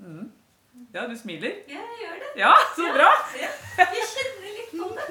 Mm. 0.00 0.28
Ja, 0.94 1.06
du 1.06 1.16
smiler. 1.18 1.62
Ja, 1.68 1.82
jeg 1.82 2.04
gjør 2.04 2.20
det. 2.24 2.34
Ja, 2.40 2.52
så 2.76 2.92
bra! 2.94 3.10
Jeg 3.80 4.04
kjenner. 4.14 4.39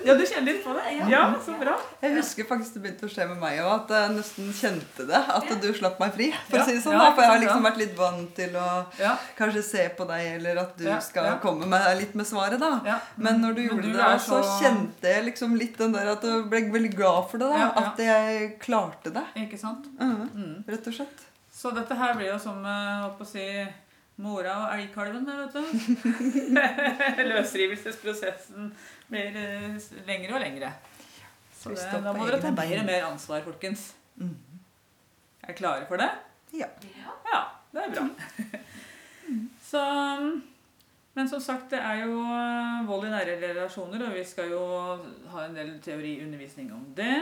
Ja, 0.06 0.14
du 0.16 0.24
kjenner 0.26 0.54
litt 0.54 0.64
på 0.64 0.74
det? 0.78 0.84
Ja, 1.12 1.22
så 1.44 1.54
bra. 1.60 1.74
Jeg 2.02 2.14
husker 2.16 2.46
faktisk 2.48 2.74
det 2.78 2.82
begynte 2.86 3.08
å 3.08 3.12
skje 3.12 3.26
med 3.28 3.38
meg 3.42 3.58
òg, 3.60 3.72
at 3.82 3.90
jeg 3.96 4.14
nesten 4.16 4.52
kjente 4.56 5.06
det. 5.10 5.20
At 5.36 5.50
du 5.62 5.68
slapp 5.76 6.00
meg 6.00 6.14
fri. 6.16 6.30
For 6.50 6.60
å 6.62 6.66
si 6.66 6.76
det 6.78 6.84
sånn, 6.86 6.96
da, 6.98 7.10
for 7.14 7.22
jeg 7.26 7.32
har 7.34 7.42
liksom 7.44 7.68
vært 7.68 7.82
litt 7.82 7.96
vant 7.98 8.32
til 8.38 8.56
å 8.56 8.68
kanskje 9.38 9.64
se 9.68 9.86
på 9.98 10.08
deg, 10.10 10.30
eller 10.40 10.62
at 10.64 10.78
du 10.80 10.88
skal 11.04 11.38
komme 11.44 11.68
med 11.70 11.90
litt 12.00 12.16
med 12.16 12.26
svaret. 12.30 12.60
da. 12.60 13.00
Men 13.18 13.42
når 13.44 13.56
du 13.60 13.62
gjorde 13.68 13.92
det, 13.98 14.10
så 14.26 14.40
kjente 14.62 15.14
jeg 15.16 15.26
liksom 15.32 15.56
litt 15.60 15.78
den 15.78 15.92
der 15.98 16.14
at 16.16 16.24
jeg 16.24 16.48
ble 16.50 16.64
veldig 16.72 16.94
glad 16.96 17.30
for 17.30 17.38
det. 17.44 17.50
da. 17.52 17.70
At 17.84 17.98
jeg 18.00 18.56
klarte 18.64 19.12
det. 19.14 19.26
Ikke 19.46 19.60
sant? 19.60 19.86
Mhm, 20.00 20.30
Mm. 20.40 20.64
Rett 20.68 20.88
og 20.88 20.94
slett. 20.94 21.26
Så 21.52 21.72
dette 21.76 21.96
her 21.96 22.14
blir 22.16 22.30
jo 22.32 22.40
som 22.40 22.64
eh, 22.64 23.10
å 23.20 23.26
si 23.28 23.44
mora 24.20 24.54
og 24.66 24.74
elgkalven, 24.80 25.26
vet 25.26 25.54
du. 25.54 25.64
Løsrivelsesprosessen 27.30 28.72
blir 29.10 29.38
eh, 29.40 29.78
lengre 30.08 30.38
og 30.38 30.44
lengre. 30.44 30.72
Så 31.60 31.74
det, 31.76 31.88
da 32.04 32.14
må 32.16 32.28
dere 32.28 32.40
ta 32.42 32.52
mer 32.56 32.78
og 32.80 32.88
mer 32.88 33.08
ansvar, 33.10 33.44
folkens. 33.44 33.90
Mhm. 34.16 34.36
Er 35.44 35.48
dere 35.52 35.58
klare 35.58 35.88
for 35.90 36.00
det? 36.00 36.10
Ja. 36.54 36.70
Ja. 36.84 37.16
Ja, 37.34 37.42
det 37.74 37.84
er 37.84 37.96
bra. 37.96 38.08
Så 39.70 39.82
Men 41.14 41.28
som 41.30 41.42
sagt, 41.42 41.72
det 41.72 41.80
er 41.84 42.06
jo 42.06 42.22
eh, 42.22 42.88
vold 42.88 43.08
i 43.08 43.12
nære 43.12 43.36
relasjoner, 43.42 44.06
og 44.08 44.16
vi 44.16 44.24
skal 44.24 44.54
jo 44.54 44.62
ha 45.34 45.46
en 45.46 45.58
del 45.58 45.74
teoriundervisning 45.84 46.70
om 46.74 46.86
det. 46.96 47.18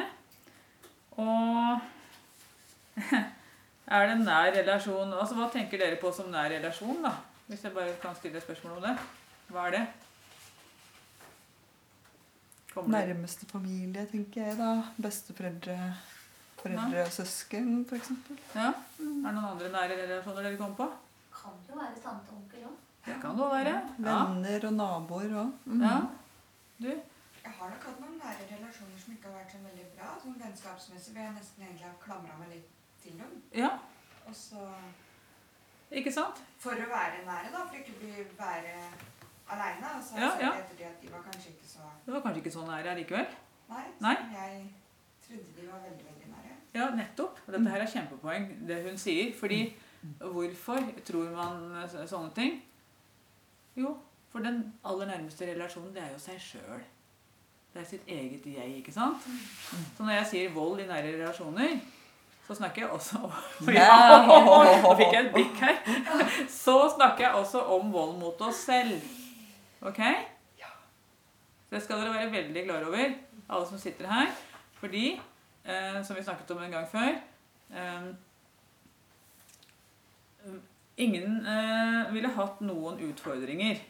Og 1.17 1.79
er 3.97 4.09
det 4.11 4.17
nær 4.21 4.51
relasjon 4.53 5.13
Altså, 5.13 5.33
Hva 5.37 5.47
tenker 5.53 5.81
dere 5.81 5.97
på 6.01 6.11
som 6.13 6.29
nær 6.29 6.51
relasjon, 6.51 6.99
da? 7.01 7.15
Hvis 7.47 7.63
jeg 7.63 7.73
bare 7.73 7.95
kan 8.01 8.15
stille 8.15 8.37
et 8.37 8.43
spørsmål 8.43 8.77
om 8.77 8.85
det. 8.85 8.93
Hva 9.49 9.65
er 9.67 9.77
det? 9.79 9.85
Kommer? 12.77 12.93
Nærmeste 13.07 13.47
familie, 13.49 14.05
tenker 14.11 14.45
jeg 14.51 14.57
da. 14.59 14.69
Besteforeldre, 15.01 15.77
foreldre 16.61 17.03
og 17.07 17.11
søsken, 17.15 17.71
f.eks. 17.89 18.11
Ja? 18.55 18.69
Er 18.69 19.03
det 19.03 19.33
noen 19.33 19.43
andre 19.51 19.71
nære 19.73 19.97
relasjoner 20.03 20.45
dere 20.47 20.59
kommer 20.61 20.77
på? 20.83 20.87
Kan 21.37 21.57
jo 21.69 21.79
være 21.81 21.97
tante 22.03 22.33
og 22.33 22.39
onkel 22.43 22.67
òg. 22.69 22.77
Det 23.07 23.15
kan 23.23 23.37
det 23.37 23.45
jo 23.45 23.51
være. 23.55 23.73
Ja. 23.73 24.05
Venner 24.07 24.67
og 24.69 24.73
naboer 24.81 25.37
òg. 25.43 25.53
ja. 25.81 25.97
Du? 26.77 26.89
Jeg 27.47 27.53
har 27.57 27.69
nok 27.71 27.83
hatt 27.87 27.99
noen 28.03 28.17
nære 28.19 28.45
relasjoner 28.51 28.97
som 29.01 29.13
ikke 29.15 29.29
har 29.31 29.37
vært 29.39 29.53
så 29.55 29.59
veldig 29.63 29.85
bra. 29.95 30.07
Sånn 30.21 30.33
vennskapsmessig 30.41 31.13
vil 31.15 31.23
jeg 31.23 31.35
nesten 31.37 31.63
egentlig 31.63 31.85
ha 31.87 31.93
klamra 32.03 32.35
meg 32.41 32.49
litt 32.57 32.73
til 33.01 33.13
dem. 33.21 33.37
Ja, 33.55 33.69
Og 34.27 34.35
så 34.35 34.65
ikke 35.89 36.11
sant? 36.11 36.41
for 36.59 36.75
å 36.75 36.89
være 36.91 37.21
nære, 37.25 37.53
da, 37.53 37.61
for 37.69 37.79
ikke 37.79 37.95
å 37.95 38.01
bli 38.01 38.25
være 38.37 38.73
aleine. 39.49 39.87
Og 39.97 40.03
så 40.03 40.15
Ja, 40.19 40.29
ja. 40.41 40.51
sett 40.53 40.63
etter 40.63 40.77
det 40.77 40.85
at 40.91 41.01
de 41.01 41.11
var 41.11 41.21
kanskje 41.31 41.49
ikke 41.53 41.67
så 41.73 41.79
Det 42.05 42.13
var 42.13 42.21
kanskje 42.25 42.41
ikke 42.43 42.51
så 42.57 42.65
nære 42.67 42.89
allikevel. 42.95 43.27
Nei, 43.69 43.83
Nei. 43.99 44.15
jeg 44.33 44.73
trodde 45.27 45.61
de 45.61 45.67
var 45.71 45.79
veldig, 45.83 46.05
veldig 46.09 46.27
nære. 46.33 46.53
Ja, 46.73 46.89
nettopp. 46.95 47.39
Dette 47.47 47.69
her 47.69 47.81
er 47.81 47.91
kjempepoeng, 47.93 48.67
det 48.67 48.83
hun 48.85 48.97
sier. 48.97 49.33
Fordi 49.39 49.61
hvorfor 50.19 50.79
tror 51.05 51.31
man 51.35 51.89
sånne 52.07 52.31
ting? 52.35 52.61
Jo, 53.75 53.97
for 54.31 54.39
den 54.39 54.61
aller 54.85 55.05
nærmeste 55.09 55.45
relasjonen, 55.53 55.93
det 55.95 56.03
er 56.03 56.11
jo 56.13 56.19
seg 56.19 56.39
sjøl. 56.41 56.81
Det 57.73 57.81
er 57.81 57.85
sitt 57.85 58.07
eget 58.07 58.45
jeg, 58.45 58.77
ikke 58.79 58.91
sant? 58.95 59.21
Så 59.97 60.03
når 60.03 60.11
jeg 60.21 60.27
sier 60.31 60.53
vold 60.55 60.79
i 60.79 60.87
nære 60.87 61.11
relasjoner, 61.19 61.75
så 62.47 62.55
snakker 62.55 62.81
jeg 62.81 62.89
også 62.89 63.19
om 63.27 63.31
Ja. 63.75 64.23
Nå 64.81 64.95
fikk 64.97 65.13
jeg 65.13 65.25
et 65.25 65.33
blikk 65.33 65.59
her. 65.59 65.75
Så 66.63 66.77
snakker 66.95 67.25
jeg 67.25 67.33
også 67.35 67.59
om 67.75 67.91
vold 67.93 68.15
mot 68.21 68.41
oss 68.41 68.55
selv. 68.69 68.95
Ok? 69.81 70.01
Det 71.67 71.81
skal 71.83 71.99
dere 71.99 72.13
være 72.13 72.31
veldig 72.31 72.63
klar 72.63 72.85
over, 72.87 73.11
alle 73.49 73.67
som 73.67 73.79
sitter 73.79 74.07
her. 74.07 74.31
Fordi, 74.79 75.19
eh, 75.65 76.03
som 76.03 76.15
vi 76.15 76.23
snakket 76.23 76.51
om 76.51 76.63
en 76.63 76.71
gang 76.71 76.87
før 76.87 77.17
eh, 77.73 78.07
Ingen 80.97 81.45
eh, 81.45 82.13
ville 82.13 82.29
hatt 82.33 82.61
noen 82.61 82.99
utfordringer 83.09 83.81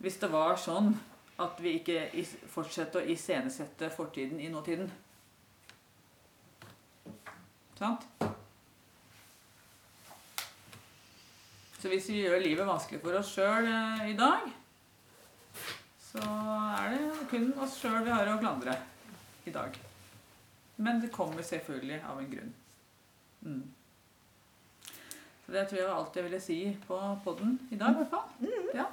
hvis 0.00 0.16
det 0.16 0.30
var 0.32 0.56
sånn 0.56 0.94
at 1.40 1.60
vi 1.60 1.74
ikke 1.76 2.06
is 2.16 2.32
fortsetter 2.48 3.02
å 3.02 3.12
iscenesette 3.12 3.90
fortiden 3.92 4.40
i 4.40 4.48
nåtiden. 4.48 4.88
Sant? 7.76 8.08
Så 11.80 11.88
hvis 11.88 12.10
vi 12.12 12.20
gjør 12.20 12.42
livet 12.44 12.68
vanskelig 12.68 13.00
for 13.00 13.16
oss 13.16 13.30
sjøl 13.32 13.64
eh, 13.64 14.10
i 14.12 14.16
dag, 14.18 14.48
så 16.10 16.24
er 16.76 16.92
det 16.92 17.28
kun 17.30 17.52
oss 17.64 17.78
sjøl 17.80 18.02
vi 18.04 18.12
har 18.12 18.28
å 18.28 18.38
klandre 18.40 18.74
i 19.48 19.54
dag. 19.54 19.78
Men 20.80 21.00
det 21.00 21.12
kommer 21.14 21.44
selvfølgelig 21.46 22.02
av 22.04 22.20
en 22.20 22.28
grunn. 22.34 22.52
Mm. 23.46 23.62
Så 25.46 25.54
det 25.56 25.64
tror 25.70 25.80
jeg 25.80 25.88
var 25.88 25.96
alt 25.96 26.18
jeg 26.20 26.26
ville 26.26 26.42
si 26.44 26.58
på 26.84 26.98
podden 27.24 27.56
i 27.72 27.80
dag, 27.80 27.96
i 27.96 28.02
hvert 28.02 28.12
fall. 28.12 28.76
Ja. 28.76 28.86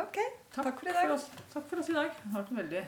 Ok, 0.00 0.16
takk 0.54 0.72
for 0.80 0.88
i 0.88 0.96
dag. 0.96 1.12
oss, 1.12 1.28
takk 1.52 1.68
for 1.68 1.84
oss 1.84 1.92
i 1.92 1.98
dag. 1.98 2.16
Det 2.16 2.32
har 2.32 2.40
vært 2.40 2.54
en 2.54 2.62
veldig 2.62 2.84